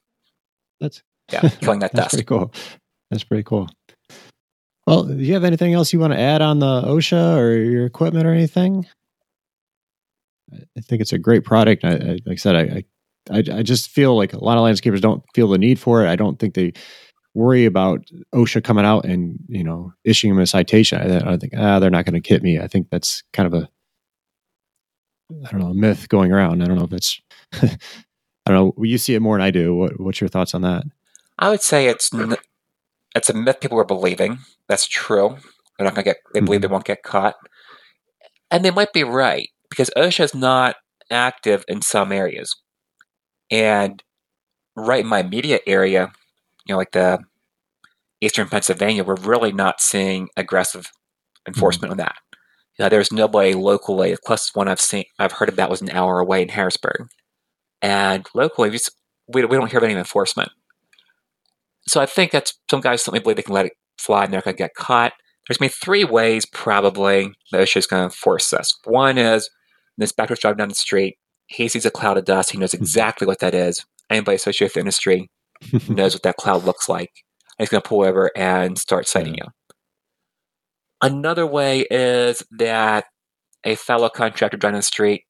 that's 0.79 1.01
yeah, 1.31 1.41
killing 1.41 1.79
that 1.79 1.91
that's 1.93 2.13
dust. 2.13 2.13
Pretty 2.13 2.25
cool. 2.25 2.53
That's 3.11 3.23
pretty 3.23 3.43
cool. 3.43 3.67
Well, 4.85 5.03
do 5.03 5.15
you 5.15 5.33
have 5.33 5.43
anything 5.43 5.73
else 5.73 5.91
you 5.91 5.99
want 5.99 6.13
to 6.13 6.19
add 6.19 6.41
on 6.41 6.59
the 6.59 6.81
OSHA 6.83 7.37
or 7.37 7.55
your 7.57 7.85
equipment 7.85 8.25
or 8.25 8.31
anything? 8.31 8.87
I 10.53 10.81
think 10.81 11.01
it's 11.01 11.13
a 11.13 11.17
great 11.17 11.43
product. 11.43 11.83
I, 11.83 11.91
I 11.91 12.19
like 12.25 12.33
I 12.33 12.35
said, 12.35 12.55
I, 12.55 12.83
I 13.29 13.43
I 13.59 13.63
just 13.63 13.89
feel 13.89 14.15
like 14.15 14.33
a 14.33 14.43
lot 14.43 14.57
of 14.57 14.63
landscapers 14.63 15.01
don't 15.01 15.23
feel 15.35 15.49
the 15.49 15.57
need 15.57 15.79
for 15.79 16.03
it. 16.03 16.09
I 16.09 16.15
don't 16.15 16.39
think 16.39 16.53
they 16.53 16.73
worry 17.33 17.65
about 17.65 18.01
OSHA 18.33 18.63
coming 18.63 18.85
out 18.85 19.05
and 19.05 19.37
you 19.47 19.63
know 19.63 19.93
issuing 20.03 20.33
them 20.33 20.41
a 20.41 20.47
citation. 20.47 20.99
I, 20.99 21.33
I 21.33 21.37
think 21.37 21.53
ah, 21.57 21.79
they're 21.79 21.89
not 21.89 22.05
going 22.05 22.21
to 22.21 22.27
hit 22.27 22.41
me. 22.43 22.59
I 22.59 22.67
think 22.67 22.89
that's 22.89 23.23
kind 23.33 23.53
of 23.53 23.53
a 23.61 23.69
I 25.45 25.51
don't 25.51 25.59
know, 25.59 25.67
a 25.67 25.73
myth 25.73 26.09
going 26.09 26.31
around. 26.31 26.61
I 26.61 26.65
don't 26.65 26.77
know 26.77 26.85
if 26.85 26.93
it's, 26.93 27.19
I 27.53 27.69
don't 28.45 28.55
know. 28.77 28.83
You 28.83 28.97
see 28.97 29.13
it 29.13 29.21
more 29.21 29.37
than 29.37 29.45
I 29.45 29.51
do. 29.51 29.75
What, 29.75 29.99
what's 29.99 30.21
your 30.21 30.29
thoughts 30.29 30.53
on 30.53 30.61
that? 30.61 30.83
I 31.37 31.49
would 31.49 31.61
say 31.61 31.87
it's 31.87 32.11
it's 33.15 33.29
a 33.29 33.33
myth 33.33 33.59
people 33.59 33.79
are 33.79 33.85
believing. 33.85 34.39
That's 34.67 34.87
true. 34.87 35.37
They're 35.77 35.85
not 35.85 35.95
going 35.95 36.05
to 36.05 36.09
get. 36.09 36.17
They 36.33 36.39
believe 36.39 36.61
mm-hmm. 36.61 36.69
they 36.69 36.71
won't 36.71 36.85
get 36.85 37.03
caught, 37.03 37.35
and 38.49 38.63
they 38.65 38.71
might 38.71 38.93
be 38.93 39.03
right 39.03 39.49
because 39.69 39.89
OSHA 39.97 40.23
is 40.23 40.35
not 40.35 40.75
active 41.11 41.63
in 41.67 41.81
some 41.81 42.11
areas, 42.11 42.55
and 43.51 44.01
right 44.75 45.01
in 45.01 45.07
my 45.07 45.19
immediate 45.19 45.63
area, 45.65 46.11
you 46.65 46.73
know, 46.73 46.77
like 46.77 46.91
the 46.91 47.19
eastern 48.21 48.47
Pennsylvania, 48.47 49.03
we're 49.03 49.15
really 49.15 49.51
not 49.51 49.81
seeing 49.81 50.29
aggressive 50.35 50.87
enforcement 51.47 51.91
mm-hmm. 51.91 52.01
on 52.01 52.11
that. 52.77 52.91
There's 52.91 53.11
nobody 53.11 53.53
locally. 53.53 54.11
The 54.11 54.17
closest 54.17 54.55
one 54.55 54.67
I've 54.67 54.79
seen, 54.79 55.05
I've 55.17 55.31
heard 55.33 55.49
about 55.49 55.69
was 55.69 55.81
an 55.81 55.89
hour 55.89 56.19
away 56.19 56.41
in 56.43 56.49
Harrisburg, 56.49 57.07
and 57.81 58.25
locally, 58.33 58.69
we, 58.69 58.75
just, 58.77 58.91
we, 59.27 59.45
we 59.45 59.57
don't 59.57 59.69
hear 59.69 59.79
of 59.79 59.83
any 59.83 59.93
enforcement. 59.93 60.49
So 61.87 62.01
I 62.01 62.05
think 62.05 62.31
that's 62.31 62.53
some 62.69 62.81
guys 62.81 63.01
simply 63.01 63.19
believe 63.19 63.37
they 63.37 63.43
can 63.43 63.53
let 63.53 63.67
it 63.67 63.73
fly 63.97 64.25
and 64.25 64.33
they're 64.33 64.41
going 64.41 64.55
to 64.55 64.63
get 64.63 64.75
caught. 64.75 65.13
There's 65.47 65.57
going 65.57 65.69
to 65.69 65.75
be 65.75 65.79
three 65.85 66.03
ways 66.03 66.45
probably 66.45 67.31
the 67.51 67.59
OSHA 67.59 67.77
is 67.77 67.87
going 67.87 68.01
to 68.01 68.05
enforce 68.05 68.49
this. 68.49 68.77
One 68.83 69.17
is 69.17 69.49
this 69.97 70.09
inspector's 70.09 70.39
driving 70.39 70.57
down 70.57 70.69
the 70.69 70.75
street. 70.75 71.17
He 71.47 71.67
sees 71.67 71.85
a 71.85 71.91
cloud 71.91 72.17
of 72.17 72.25
dust. 72.25 72.51
He 72.51 72.57
knows 72.57 72.73
hmm. 72.73 72.81
exactly 72.81 73.27
what 73.27 73.39
that 73.39 73.53
is. 73.53 73.85
Anybody 74.09 74.35
associated 74.35 74.65
with 74.65 74.73
the 74.73 74.79
industry 74.81 75.29
knows 75.89 76.13
what 76.13 76.23
that 76.23 76.37
cloud 76.37 76.63
looks 76.63 76.87
like. 76.87 77.11
And 77.57 77.65
he's 77.65 77.69
going 77.69 77.81
to 77.81 77.89
pull 77.89 78.03
over 78.03 78.31
and 78.35 78.77
start 78.77 79.07
citing 79.07 79.35
yeah. 79.35 79.45
you. 79.45 79.51
Another 81.01 81.45
way 81.45 81.81
is 81.91 82.43
that 82.51 83.05
a 83.63 83.75
fellow 83.75 84.09
contractor 84.09 84.57
driving 84.57 84.77
the 84.77 84.83
street 84.83 85.25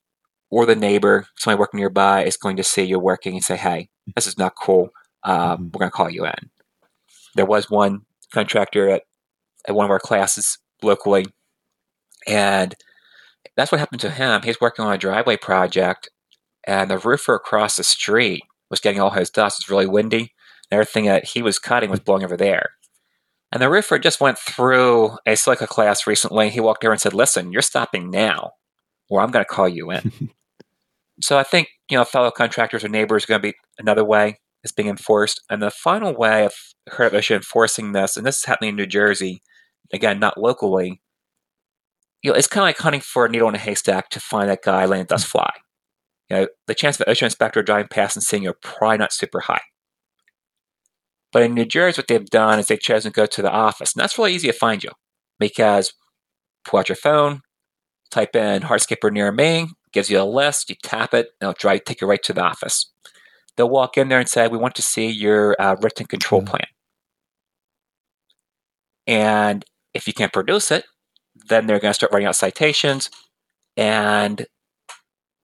or 0.49 0.65
the 0.65 0.75
neighbor, 0.75 1.27
somebody 1.37 1.59
working 1.59 1.79
nearby, 1.79 2.23
is 2.23 2.37
going 2.37 2.55
to 2.57 2.63
see 2.63 2.83
you 2.83 2.99
working 2.99 3.33
and 3.33 3.43
say, 3.43 3.57
"Hey, 3.57 3.89
this 4.15 4.27
is 4.27 4.37
not 4.37 4.53
cool. 4.55 4.89
Uh, 5.23 5.55
mm-hmm. 5.55 5.65
We're 5.65 5.79
going 5.79 5.91
to 5.91 5.95
call 5.95 6.09
you 6.09 6.25
in." 6.25 6.49
There 7.35 7.45
was 7.45 7.69
one 7.69 8.01
contractor 8.31 8.89
at, 8.89 9.03
at 9.67 9.75
one 9.75 9.85
of 9.85 9.91
our 9.91 9.99
classes 9.99 10.57
locally, 10.81 11.25
and 12.25 12.75
that's 13.55 13.71
what 13.71 13.79
happened 13.79 14.01
to 14.01 14.11
him. 14.11 14.41
He's 14.43 14.61
working 14.61 14.85
on 14.85 14.93
a 14.93 14.97
driveway 14.97 15.37
project, 15.37 16.09
and 16.65 16.89
the 16.89 16.97
roofer 16.97 17.35
across 17.35 17.77
the 17.77 17.83
street 17.83 18.43
was 18.69 18.79
getting 18.79 18.99
all 18.99 19.11
his 19.11 19.29
dust. 19.29 19.59
It's 19.59 19.69
really 19.69 19.87
windy, 19.87 20.33
and 20.69 20.79
everything 20.79 21.05
that 21.05 21.25
he 21.25 21.41
was 21.41 21.59
cutting 21.59 21.89
was 21.89 21.99
blowing 21.99 22.23
over 22.23 22.37
there. 22.37 22.71
And 23.51 23.61
the 23.61 23.69
roofer 23.69 23.97
just 23.97 24.19
went 24.19 24.37
through 24.37 25.17
a 25.25 25.35
silica 25.35 25.67
class 25.67 26.05
recently. 26.05 26.49
He 26.49 26.59
walked 26.59 26.83
over 26.83 26.91
and 26.91 27.01
said, 27.01 27.13
Listen, 27.13 27.51
you're 27.51 27.61
stopping 27.61 28.11
now, 28.11 28.51
or 29.09 29.21
I'm 29.21 29.31
going 29.31 29.45
to 29.45 29.49
call 29.49 29.69
you 29.69 29.91
in. 29.91 30.31
so 31.21 31.37
I 31.37 31.43
think, 31.43 31.69
you 31.89 31.97
know, 31.97 32.03
fellow 32.03 32.31
contractors 32.31 32.83
or 32.83 32.89
neighbors 32.89 33.23
are 33.23 33.27
going 33.27 33.41
to 33.41 33.47
be 33.47 33.57
another 33.79 34.03
way 34.03 34.39
it's 34.63 34.73
being 34.73 34.89
enforced. 34.89 35.41
And 35.49 35.61
the 35.61 35.71
final 35.71 36.13
way 36.13 36.45
I've 36.45 36.73
heard 36.87 37.13
of 37.13 37.31
enforcing 37.31 37.93
this, 37.93 38.17
and 38.17 38.25
this 38.25 38.39
is 38.39 38.45
happening 38.45 38.71
in 38.71 38.75
New 38.75 38.85
Jersey, 38.85 39.41
again, 39.93 40.19
not 40.19 40.37
locally, 40.37 41.01
you 42.23 42.31
know, 42.31 42.37
it's 42.37 42.47
kind 42.47 42.63
of 42.63 42.67
like 42.67 42.77
hunting 42.77 43.01
for 43.01 43.25
a 43.25 43.29
needle 43.29 43.49
in 43.49 43.55
a 43.55 43.59
haystack 43.59 44.09
to 44.09 44.19
find 44.19 44.49
that 44.49 44.63
guy 44.63 44.85
letting 44.85 45.05
dust 45.05 45.27
fly. 45.27 45.51
You 46.29 46.37
know, 46.37 46.47
the 46.67 46.75
chance 46.75 46.99
of 46.99 47.07
an 47.07 47.13
OSHA 47.13 47.23
inspector 47.23 47.63
driving 47.63 47.87
past 47.89 48.15
and 48.15 48.23
seeing 48.23 48.43
you 48.43 48.49
are 48.49 48.57
probably 48.61 48.97
not 48.97 49.13
super 49.13 49.41
high. 49.41 49.61
But 51.31 51.43
in 51.43 51.53
New 51.53 51.65
Jersey, 51.65 51.99
what 51.99 52.07
they've 52.07 52.25
done 52.25 52.59
is 52.59 52.67
they've 52.67 52.79
chosen 52.79 53.11
to 53.11 53.15
go 53.15 53.25
to 53.25 53.41
the 53.41 53.51
office. 53.51 53.93
And 53.93 54.01
that's 54.01 54.17
really 54.17 54.33
easy 54.33 54.47
to 54.47 54.53
find 54.53 54.83
you 54.83 54.91
because 55.39 55.93
pull 56.65 56.79
out 56.79 56.89
your 56.89 56.95
phone, 56.95 57.41
type 58.11 58.35
in 58.35 58.63
hardscaper 58.63 59.11
near 59.11 59.31
me, 59.31 59.67
gives 59.93 60.09
you 60.09 60.19
a 60.19 60.23
list, 60.23 60.69
you 60.69 60.75
tap 60.83 61.13
it, 61.13 61.27
and 61.39 61.49
it'll 61.49 61.59
drive, 61.59 61.83
take 61.83 62.01
you 62.01 62.07
right 62.07 62.23
to 62.23 62.33
the 62.33 62.41
office. 62.41 62.91
They'll 63.55 63.69
walk 63.69 63.97
in 63.97 64.09
there 64.09 64.19
and 64.19 64.29
say, 64.29 64.47
We 64.47 64.57
want 64.57 64.75
to 64.75 64.81
see 64.81 65.07
your 65.09 65.55
uh, 65.59 65.75
written 65.81 66.05
control 66.05 66.41
mm-hmm. 66.41 66.49
plan. 66.49 66.67
And 69.07 69.65
if 69.93 70.07
you 70.07 70.13
can't 70.13 70.33
produce 70.33 70.71
it, 70.71 70.85
then 71.49 71.67
they're 71.67 71.79
going 71.79 71.91
to 71.91 71.95
start 71.95 72.11
writing 72.11 72.27
out 72.27 72.35
citations 72.35 73.09
and 73.75 74.45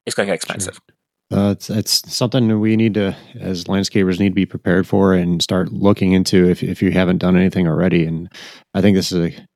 it's 0.05 0.15
going 0.15 0.27
to 0.27 0.31
get 0.31 0.35
expensive. 0.35 0.75
Sure. 0.75 1.39
Uh, 1.39 1.51
it's, 1.51 1.69
it's 1.69 2.13
something 2.13 2.59
we 2.59 2.75
need 2.75 2.93
to, 2.93 3.15
as 3.39 3.63
landscapers, 3.63 4.19
need 4.19 4.29
to 4.29 4.35
be 4.35 4.45
prepared 4.45 4.85
for 4.85 5.13
and 5.13 5.41
start 5.41 5.71
looking 5.71 6.11
into 6.11 6.47
if, 6.47 6.61
if 6.61 6.81
you 6.81 6.91
haven't 6.91 7.17
done 7.17 7.35
anything 7.35 7.67
already. 7.67 8.05
And 8.05 8.31
I 8.73 8.81
think 8.81 8.95
this 8.95 9.11
is 9.11 9.33
a 9.33 9.47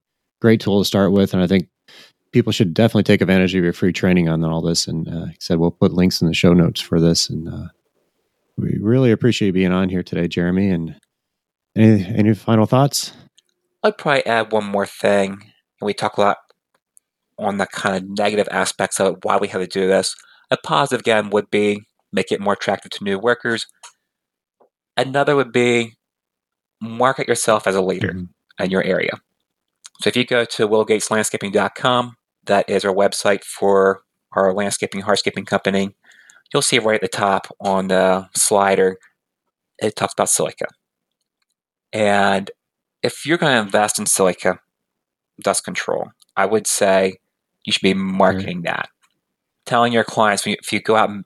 great 0.41 0.59
tool 0.59 0.81
to 0.81 0.85
start 0.85 1.11
with. 1.11 1.33
And 1.33 1.43
I 1.43 1.47
think 1.47 1.67
people 2.31 2.51
should 2.51 2.73
definitely 2.73 3.03
take 3.03 3.21
advantage 3.21 3.53
of 3.53 3.63
your 3.63 3.73
free 3.73 3.93
training 3.93 4.27
on 4.27 4.43
all 4.43 4.61
this. 4.61 4.87
And 4.87 5.07
uh, 5.07 5.19
like 5.21 5.29
I 5.29 5.37
said, 5.39 5.59
we'll 5.59 5.71
put 5.71 5.93
links 5.93 6.21
in 6.21 6.27
the 6.27 6.33
show 6.33 6.53
notes 6.53 6.81
for 6.81 6.99
this. 6.99 7.29
And 7.29 7.47
uh, 7.47 7.67
we 8.57 8.77
really 8.81 9.11
appreciate 9.11 9.47
you 9.47 9.53
being 9.53 9.71
on 9.71 9.89
here 9.89 10.03
today, 10.03 10.27
Jeremy. 10.27 10.69
And 10.69 10.95
any, 11.75 12.05
any 12.05 12.33
final 12.33 12.65
thoughts? 12.65 13.13
I'd 13.83 13.97
probably 13.97 14.25
add 14.25 14.51
one 14.51 14.65
more 14.65 14.87
thing. 14.87 15.51
And 15.79 15.85
we 15.85 15.93
talk 15.93 16.17
a 16.17 16.21
lot 16.21 16.37
on 17.37 17.57
the 17.57 17.67
kind 17.67 17.95
of 17.95 18.17
negative 18.17 18.47
aspects 18.51 18.99
of 18.99 19.17
why 19.23 19.37
we 19.37 19.47
have 19.49 19.61
to 19.61 19.67
do 19.67 19.87
this. 19.87 20.15
A 20.49 20.57
positive, 20.57 21.01
again, 21.01 21.29
would 21.29 21.49
be 21.51 21.81
make 22.11 22.31
it 22.31 22.41
more 22.41 22.53
attractive 22.53 22.91
to 22.91 23.03
new 23.03 23.19
workers. 23.19 23.67
Another 24.95 25.35
would 25.35 25.51
be 25.51 25.93
market 26.81 27.27
yourself 27.27 27.67
as 27.67 27.75
a 27.75 27.81
leader 27.81 28.09
mm-hmm. 28.09 28.63
in 28.63 28.71
your 28.71 28.83
area. 28.83 29.11
So 30.01 30.09
if 30.09 30.15
you 30.15 30.25
go 30.25 30.45
to 30.45 30.67
willowgateslandscaping.com, 30.67 32.15
that 32.45 32.69
is 32.69 32.85
our 32.85 32.93
website 32.93 33.43
for 33.43 34.03
our 34.33 34.53
landscaping, 34.53 35.01
hardscaping 35.01 35.45
company. 35.45 35.95
You'll 36.53 36.61
see 36.61 36.79
right 36.79 36.95
at 36.95 37.01
the 37.01 37.07
top 37.07 37.47
on 37.59 37.89
the 37.89 38.29
slider, 38.35 38.97
it 39.79 39.95
talks 39.95 40.13
about 40.13 40.29
silica. 40.29 40.67
And 41.91 42.49
if 43.03 43.25
you're 43.25 43.37
going 43.37 43.53
to 43.53 43.61
invest 43.61 43.99
in 43.99 44.05
silica 44.05 44.59
dust 45.41 45.63
control, 45.63 46.11
I 46.35 46.45
would 46.45 46.67
say 46.67 47.17
you 47.65 47.73
should 47.73 47.81
be 47.81 47.93
marketing 47.93 48.57
mm-hmm. 48.57 48.73
that 48.73 48.89
telling 49.67 49.93
your 49.93 50.03
clients 50.03 50.47
if 50.47 50.73
you 50.73 50.81
go 50.81 50.95
out 50.95 51.09
and 51.09 51.25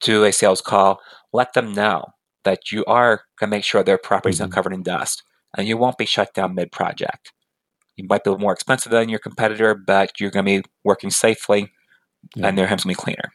do 0.00 0.24
a 0.24 0.32
sales 0.32 0.60
call, 0.60 0.98
let 1.32 1.52
them 1.52 1.72
know 1.72 2.06
that 2.44 2.72
you 2.72 2.84
are 2.86 3.22
going 3.38 3.50
to 3.50 3.56
make 3.56 3.64
sure 3.64 3.84
their 3.84 3.98
property 3.98 4.30
is 4.30 4.40
mm-hmm. 4.40 4.48
not 4.48 4.54
covered 4.54 4.72
in 4.72 4.82
dust 4.82 5.22
and 5.56 5.68
you 5.68 5.76
won't 5.76 5.98
be 5.98 6.06
shut 6.06 6.34
down 6.34 6.56
mid 6.56 6.72
project. 6.72 7.32
You 7.96 8.06
might 8.08 8.24
be 8.24 8.34
more 8.36 8.54
expensive 8.54 8.90
than 8.90 9.10
your 9.10 9.18
competitor, 9.20 9.74
but 9.74 10.18
you're 10.18 10.30
going 10.30 10.46
to 10.46 10.62
be 10.62 10.68
working 10.82 11.10
safely 11.10 11.70
yeah. 12.34 12.48
and 12.48 12.58
their 12.58 12.66
home's 12.66 12.84
going 12.84 12.94
to 12.94 13.00
be 13.00 13.04
cleaner. 13.04 13.32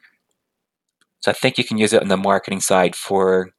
So 1.20 1.32
I 1.32 1.36
think 1.36 1.58
you 1.58 1.64
can 1.64 1.78
use 1.78 1.94
it 1.94 2.02
on 2.02 2.10
the 2.10 2.18
marketing 2.18 2.62
side 2.62 2.96
for 2.96 3.52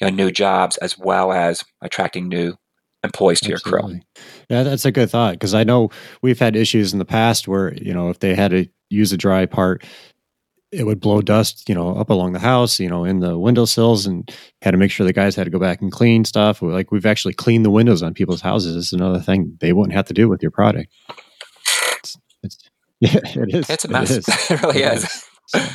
you 0.00 0.06
know, 0.06 0.14
new 0.14 0.30
jobs 0.30 0.78
as 0.78 0.98
well 0.98 1.32
as 1.32 1.62
attracting 1.82 2.28
new 2.28 2.54
employees 3.04 3.40
to 3.40 3.52
Absolutely. 3.52 3.80
your 3.80 4.00
crew. 4.00 4.00
Yeah, 4.48 4.62
that's 4.62 4.84
a 4.84 4.92
good 4.92 5.10
thought 5.10 5.34
because 5.34 5.54
I 5.54 5.64
know 5.64 5.90
we've 6.22 6.38
had 6.38 6.56
issues 6.56 6.92
in 6.92 6.98
the 6.98 7.04
past 7.04 7.48
where 7.48 7.74
you 7.74 7.92
know 7.92 8.10
if 8.10 8.20
they 8.20 8.34
had 8.34 8.50
to 8.50 8.66
use 8.90 9.12
a 9.12 9.16
dry 9.16 9.46
part, 9.46 9.84
it 10.72 10.84
would 10.84 11.00
blow 11.00 11.20
dust, 11.20 11.68
you 11.68 11.74
know, 11.74 11.94
up 11.96 12.10
along 12.10 12.32
the 12.32 12.38
house, 12.38 12.80
you 12.80 12.88
know, 12.88 13.04
in 13.04 13.20
the 13.20 13.38
windowsills, 13.38 14.06
and 14.06 14.30
had 14.62 14.70
to 14.70 14.78
make 14.78 14.90
sure 14.90 15.06
the 15.06 15.12
guys 15.12 15.36
had 15.36 15.44
to 15.44 15.50
go 15.50 15.58
back 15.58 15.82
and 15.82 15.92
clean 15.92 16.24
stuff. 16.24 16.62
Like 16.62 16.90
we've 16.90 17.06
actually 17.06 17.34
cleaned 17.34 17.64
the 17.64 17.70
windows 17.70 18.02
on 18.02 18.14
people's 18.14 18.40
houses. 18.40 18.76
It's 18.76 18.92
another 18.92 19.20
thing 19.20 19.56
they 19.60 19.72
wouldn't 19.72 19.94
have 19.94 20.06
to 20.06 20.14
do 20.14 20.28
with 20.28 20.42
your 20.42 20.50
product. 20.50 20.90
It's, 21.98 22.16
it's 22.42 22.58
yeah, 23.00 23.20
it 23.24 23.54
is. 23.54 23.70
It's 23.70 23.84
a 23.84 23.88
mess. 23.88 24.10
It, 24.10 24.24
it 24.50 24.62
really 24.62 24.82
it 24.82 24.94
is. 24.94 25.04
is. 25.04 25.24
So. 25.48 25.64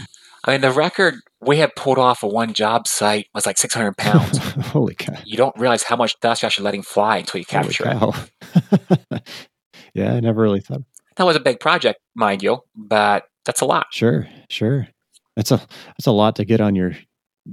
I 0.46 0.52
mean, 0.52 0.62
the 0.62 0.72
record 0.72 1.16
we 1.42 1.58
had 1.58 1.76
pulled 1.76 1.98
off 1.98 2.24
a 2.24 2.28
one 2.28 2.54
job 2.54 2.88
site 2.88 3.28
was 3.34 3.46
like 3.46 3.58
600 3.58 3.96
pounds. 3.98 4.38
Holy 4.68 4.96
cow. 4.96 5.14
You 5.24 5.38
don't 5.38 5.58
realize 5.58 5.84
how 5.84 5.96
much 5.96 6.20
dust 6.20 6.42
you're 6.42 6.48
actually 6.48 6.66
letting 6.66 6.82
fly 6.82 7.18
until 7.18 7.40
you 7.40 7.46
capture 7.46 7.84
it. 7.88 9.22
yeah, 9.94 10.14
I 10.14 10.20
never 10.20 10.42
really 10.42 10.62
thought. 10.62 10.82
That 11.18 11.26
was 11.26 11.36
a 11.36 11.40
big 11.40 11.60
project, 11.60 12.00
mind 12.16 12.44
you, 12.44 12.60
but 12.76 13.26
that's 13.46 13.62
a 13.62 13.66
lot. 13.66 13.88
Sure, 13.92 14.28
sure. 14.50 14.88
That's 15.36 15.52
a 15.52 15.58
that's 15.88 16.08
a 16.08 16.12
lot 16.12 16.36
to 16.38 16.46
get 16.46 16.62
on 16.62 16.76
your 16.76 16.94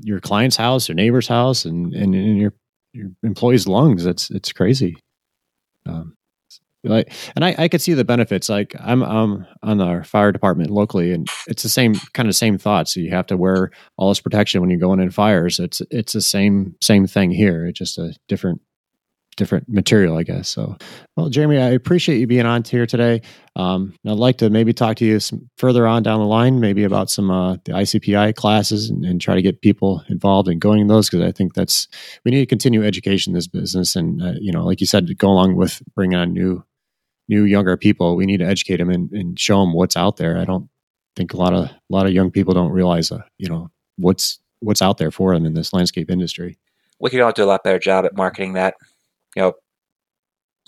your 0.03 0.21
client's 0.21 0.57
house, 0.57 0.89
your 0.89 0.97
neighbor's 0.97 1.29
house, 1.29 1.65
and 1.65 1.95
and 1.95 2.15
in 2.15 2.37
your 2.37 2.55
your 2.93 3.11
employees' 3.23 3.67
lungs. 3.67 4.07
It's 4.07 4.31
it's 4.31 4.53
crazy. 4.53 4.97
Um, 5.87 6.15
like 6.85 7.13
and 7.35 7.45
I, 7.45 7.55
I 7.59 7.69
could 7.69 7.81
see 7.81 7.95
the 7.95 8.05
benefits 8.05 8.49
like 8.49 8.75
i'm 8.81 9.03
um 9.03 9.47
on 9.63 9.81
our 9.81 10.05
fire 10.05 10.33
department 10.33 10.71
locally 10.71 11.13
and 11.13 11.29
it's 11.47 11.63
the 11.63 11.69
same 11.69 11.95
kind 12.13 12.29
of 12.29 12.35
same 12.35 12.59
thought 12.59 12.89
so 12.89 13.01
you 13.01 13.11
have 13.11 13.27
to 13.27 13.37
wear 13.37 13.71
all 13.97 14.09
this 14.09 14.21
protection 14.21 14.61
when 14.61 14.71
you're 14.71 14.79
going 14.79 15.01
in 15.01 15.11
fires. 15.11 15.59
It's 15.59 15.83
it's 15.91 16.13
the 16.13 16.21
same 16.21 16.75
same 16.81 17.07
thing 17.07 17.31
here. 17.31 17.67
It's 17.67 17.79
just 17.79 17.99
a 17.99 18.15
different 18.29 18.61
different 19.37 19.69
material 19.69 20.17
i 20.17 20.23
guess. 20.23 20.49
So 20.49 20.77
well 21.17 21.29
jeremy 21.29 21.59
i 21.59 21.71
appreciate 21.71 22.19
you 22.19 22.27
being 22.29 22.47
on 22.47 22.63
here 22.63 22.87
today. 22.87 23.21
Um, 23.57 23.93
i'd 24.07 24.13
like 24.13 24.39
to 24.39 24.49
maybe 24.49 24.73
talk 24.73 24.97
to 24.99 25.05
you 25.05 25.19
some 25.19 25.51
further 25.57 25.89
on 25.89 26.05
down 26.05 26.21
the 26.21 26.27
line 26.27 26.61
maybe 26.61 26.85
about 26.85 27.11
some 27.11 27.33
uh, 27.33 27.55
the 27.65 27.73
icpi 27.73 28.35
classes 28.37 28.91
and, 28.91 29.05
and, 29.05 29.21
try 29.21 29.35
to 29.35 29.43
get 29.43 29.61
people 29.61 30.05
involved 30.09 30.49
in 30.49 30.61
going 30.61 30.87
those 30.87 31.11
because 31.11 31.27
i 31.27 31.33
think 31.33 31.55
that's 31.55 31.89
we 32.25 32.31
need 32.31 32.41
to 32.41 32.47
continue 32.47 32.85
education 32.85 33.33
in 33.33 33.35
this 33.35 33.49
business 33.49 33.97
and 33.97 34.23
uh, 34.23 34.35
you 34.41 34.53
know 34.53 34.65
like 34.65 34.81
you 34.81 34.87
said 34.87 35.07
to 35.09 35.15
go 35.17 35.29
along 35.29 35.57
with 35.57 35.83
bringing 35.97 36.19
on 36.19 36.33
new 36.33 36.65
new 37.29 37.45
younger 37.45 37.77
people 37.77 38.17
we 38.17 38.27
need 38.27 38.39
to 38.39 38.47
educate 38.47 38.77
them 38.77 38.91
and, 38.91 39.11
and 39.13 39.39
show 39.39 39.61
them 39.61 39.73
what's 39.73 39.97
out 39.97 40.17
there. 40.17 40.39
I 40.39 40.45
don't 40.45 40.69
think 41.17 41.33
a 41.33 41.37
lot 41.37 41.55
of 41.55 41.65
a 41.65 41.81
lot 41.89 42.07
of 42.07 42.13
young 42.13 42.31
people 42.31 42.55
don't 42.55 42.73
realize 42.73 43.11
uh, 43.11 43.23
you 43.39 43.49
know 43.49 43.71
what's 43.97 44.39
what's 44.61 44.83
out 44.83 44.99
there 44.99 45.11
for 45.11 45.35
them 45.35 45.47
in 45.47 45.55
this 45.55 45.73
landscape 45.73 46.11
industry. 46.11 46.59
We 47.01 47.11
could 47.11 47.21
all 47.21 47.33
do 47.33 47.45
a 47.45 47.47
lot 47.47 47.65
better 47.65 47.79
job 47.79 48.05
at 48.05 48.17
marketing 48.17 48.55
that 48.55 48.75
you 49.37 49.43
know 49.43 49.53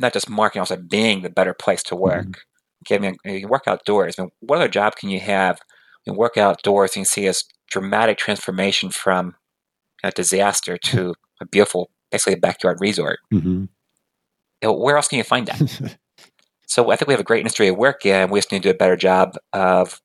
not 0.00 0.12
just 0.12 0.28
marketing 0.28 0.60
also 0.60 0.76
being 0.76 1.22
the 1.22 1.30
better 1.30 1.54
place 1.54 1.82
to 1.84 1.96
work. 1.96 2.26
Mm-hmm. 2.26 2.94
okay, 2.94 2.96
I 2.96 2.98
mean, 2.98 3.40
you 3.40 3.48
work 3.48 3.64
outdoors 3.66 4.18
I 4.18 4.22
mean, 4.22 4.30
what 4.40 4.56
other 4.56 4.68
job 4.68 4.96
can 4.96 5.08
you 5.08 5.20
have? 5.20 5.60
You 6.06 6.14
work 6.14 6.36
outdoors 6.36 6.94
and 6.94 7.00
you 7.00 7.04
see 7.04 7.26
a 7.26 7.32
dramatic 7.70 8.18
transformation 8.18 8.90
from 8.90 9.34
a 10.04 10.10
disaster 10.10 10.76
to 10.76 11.14
a 11.40 11.46
beautiful 11.46 11.90
basically 12.10 12.34
a 12.34 12.38
backyard 12.38 12.78
resort. 12.80 13.18
Mm-hmm. 13.32 13.48
you 13.48 13.68
know, 14.62 14.72
where 14.72 14.96
else 14.96 15.08
can 15.08 15.18
you 15.18 15.24
find 15.24 15.46
that 15.48 15.96
So 16.66 16.90
I 16.90 16.96
think 16.96 17.08
we 17.08 17.14
have 17.14 17.20
a 17.20 17.24
great 17.24 17.40
industry 17.40 17.66
to 17.66 17.72
work 17.72 18.04
and 18.04 18.30
We 18.30 18.38
just 18.38 18.52
need 18.52 18.62
to 18.62 18.68
do 18.68 18.74
a 18.74 18.78
better 18.78 18.96
job 18.96 19.36
of 19.52 20.00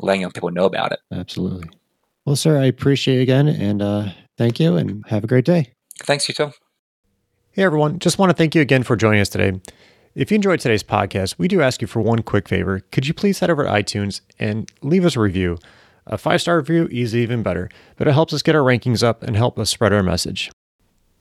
letting 0.00 0.22
young 0.22 0.32
people 0.32 0.50
know 0.50 0.64
about 0.64 0.92
it. 0.92 1.00
Absolutely. 1.12 1.68
Well, 2.24 2.36
sir, 2.36 2.58
I 2.58 2.64
appreciate 2.64 3.16
you 3.16 3.22
again 3.22 3.48
and 3.48 3.82
uh, 3.82 4.08
thank 4.38 4.60
you 4.60 4.76
and 4.76 5.04
have 5.08 5.24
a 5.24 5.26
great 5.26 5.44
day. 5.44 5.72
Thanks, 6.02 6.28
you 6.28 6.34
too. 6.34 6.52
Hey, 7.52 7.62
everyone. 7.62 7.98
Just 7.98 8.18
want 8.18 8.30
to 8.30 8.36
thank 8.36 8.54
you 8.54 8.62
again 8.62 8.82
for 8.82 8.96
joining 8.96 9.20
us 9.20 9.28
today. 9.28 9.60
If 10.14 10.30
you 10.30 10.34
enjoyed 10.34 10.60
today's 10.60 10.82
podcast, 10.82 11.36
we 11.38 11.48
do 11.48 11.60
ask 11.60 11.80
you 11.80 11.86
for 11.86 12.00
one 12.00 12.22
quick 12.22 12.48
favor. 12.48 12.80
Could 12.90 13.06
you 13.06 13.14
please 13.14 13.38
head 13.38 13.50
over 13.50 13.64
to 13.64 13.70
iTunes 13.70 14.22
and 14.38 14.70
leave 14.82 15.04
us 15.04 15.16
a 15.16 15.20
review? 15.20 15.58
A 16.06 16.18
five 16.18 16.40
star 16.40 16.56
review 16.56 16.88
is 16.90 17.14
even 17.14 17.42
better, 17.42 17.68
but 17.96 18.08
it 18.08 18.12
helps 18.12 18.32
us 18.32 18.42
get 18.42 18.54
our 18.54 18.62
rankings 18.62 19.02
up 19.02 19.22
and 19.22 19.36
help 19.36 19.58
us 19.58 19.70
spread 19.70 19.92
our 19.92 20.02
message. 20.02 20.50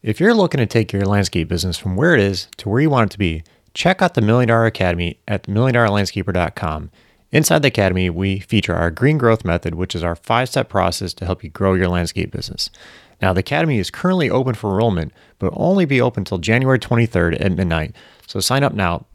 If 0.01 0.19
you're 0.19 0.33
looking 0.33 0.59
to 0.59 0.65
take 0.65 0.93
your 0.93 1.03
landscape 1.03 1.47
business 1.49 1.77
from 1.77 1.95
where 1.95 2.13
it 2.13 2.21
is 2.21 2.47
to 2.57 2.69
where 2.69 2.81
you 2.81 2.89
want 2.89 3.11
it 3.11 3.13
to 3.13 3.19
be, 3.19 3.43
check 3.73 4.01
out 4.01 4.13
the 4.13 4.21
Million 4.21 4.49
Dollar 4.49 4.65
Academy 4.65 5.19
at 5.27 5.43
milliondollarlandscaper.com. 5.43 6.91
Inside 7.31 7.61
the 7.61 7.67
Academy, 7.67 8.09
we 8.09 8.39
feature 8.39 8.75
our 8.75 8.89
green 8.89 9.17
growth 9.17 9.45
method, 9.45 9.75
which 9.75 9.93
is 9.93 10.03
our 10.03 10.15
five 10.15 10.49
step 10.49 10.69
process 10.69 11.13
to 11.15 11.25
help 11.25 11.43
you 11.43 11.49
grow 11.49 11.73
your 11.75 11.89
landscape 11.89 12.31
business. 12.31 12.69
Now, 13.21 13.33
the 13.33 13.41
Academy 13.41 13.77
is 13.77 13.91
currently 13.91 14.29
open 14.29 14.55
for 14.55 14.71
enrollment, 14.71 15.13
but 15.37 15.53
only 15.55 15.85
be 15.85 16.01
open 16.01 16.21
until 16.21 16.37
January 16.37 16.79
23rd 16.79 17.39
at 17.39 17.51
midnight. 17.51 17.95
So 18.27 18.39
sign 18.39 18.63
up 18.63 18.73
now 18.73 19.05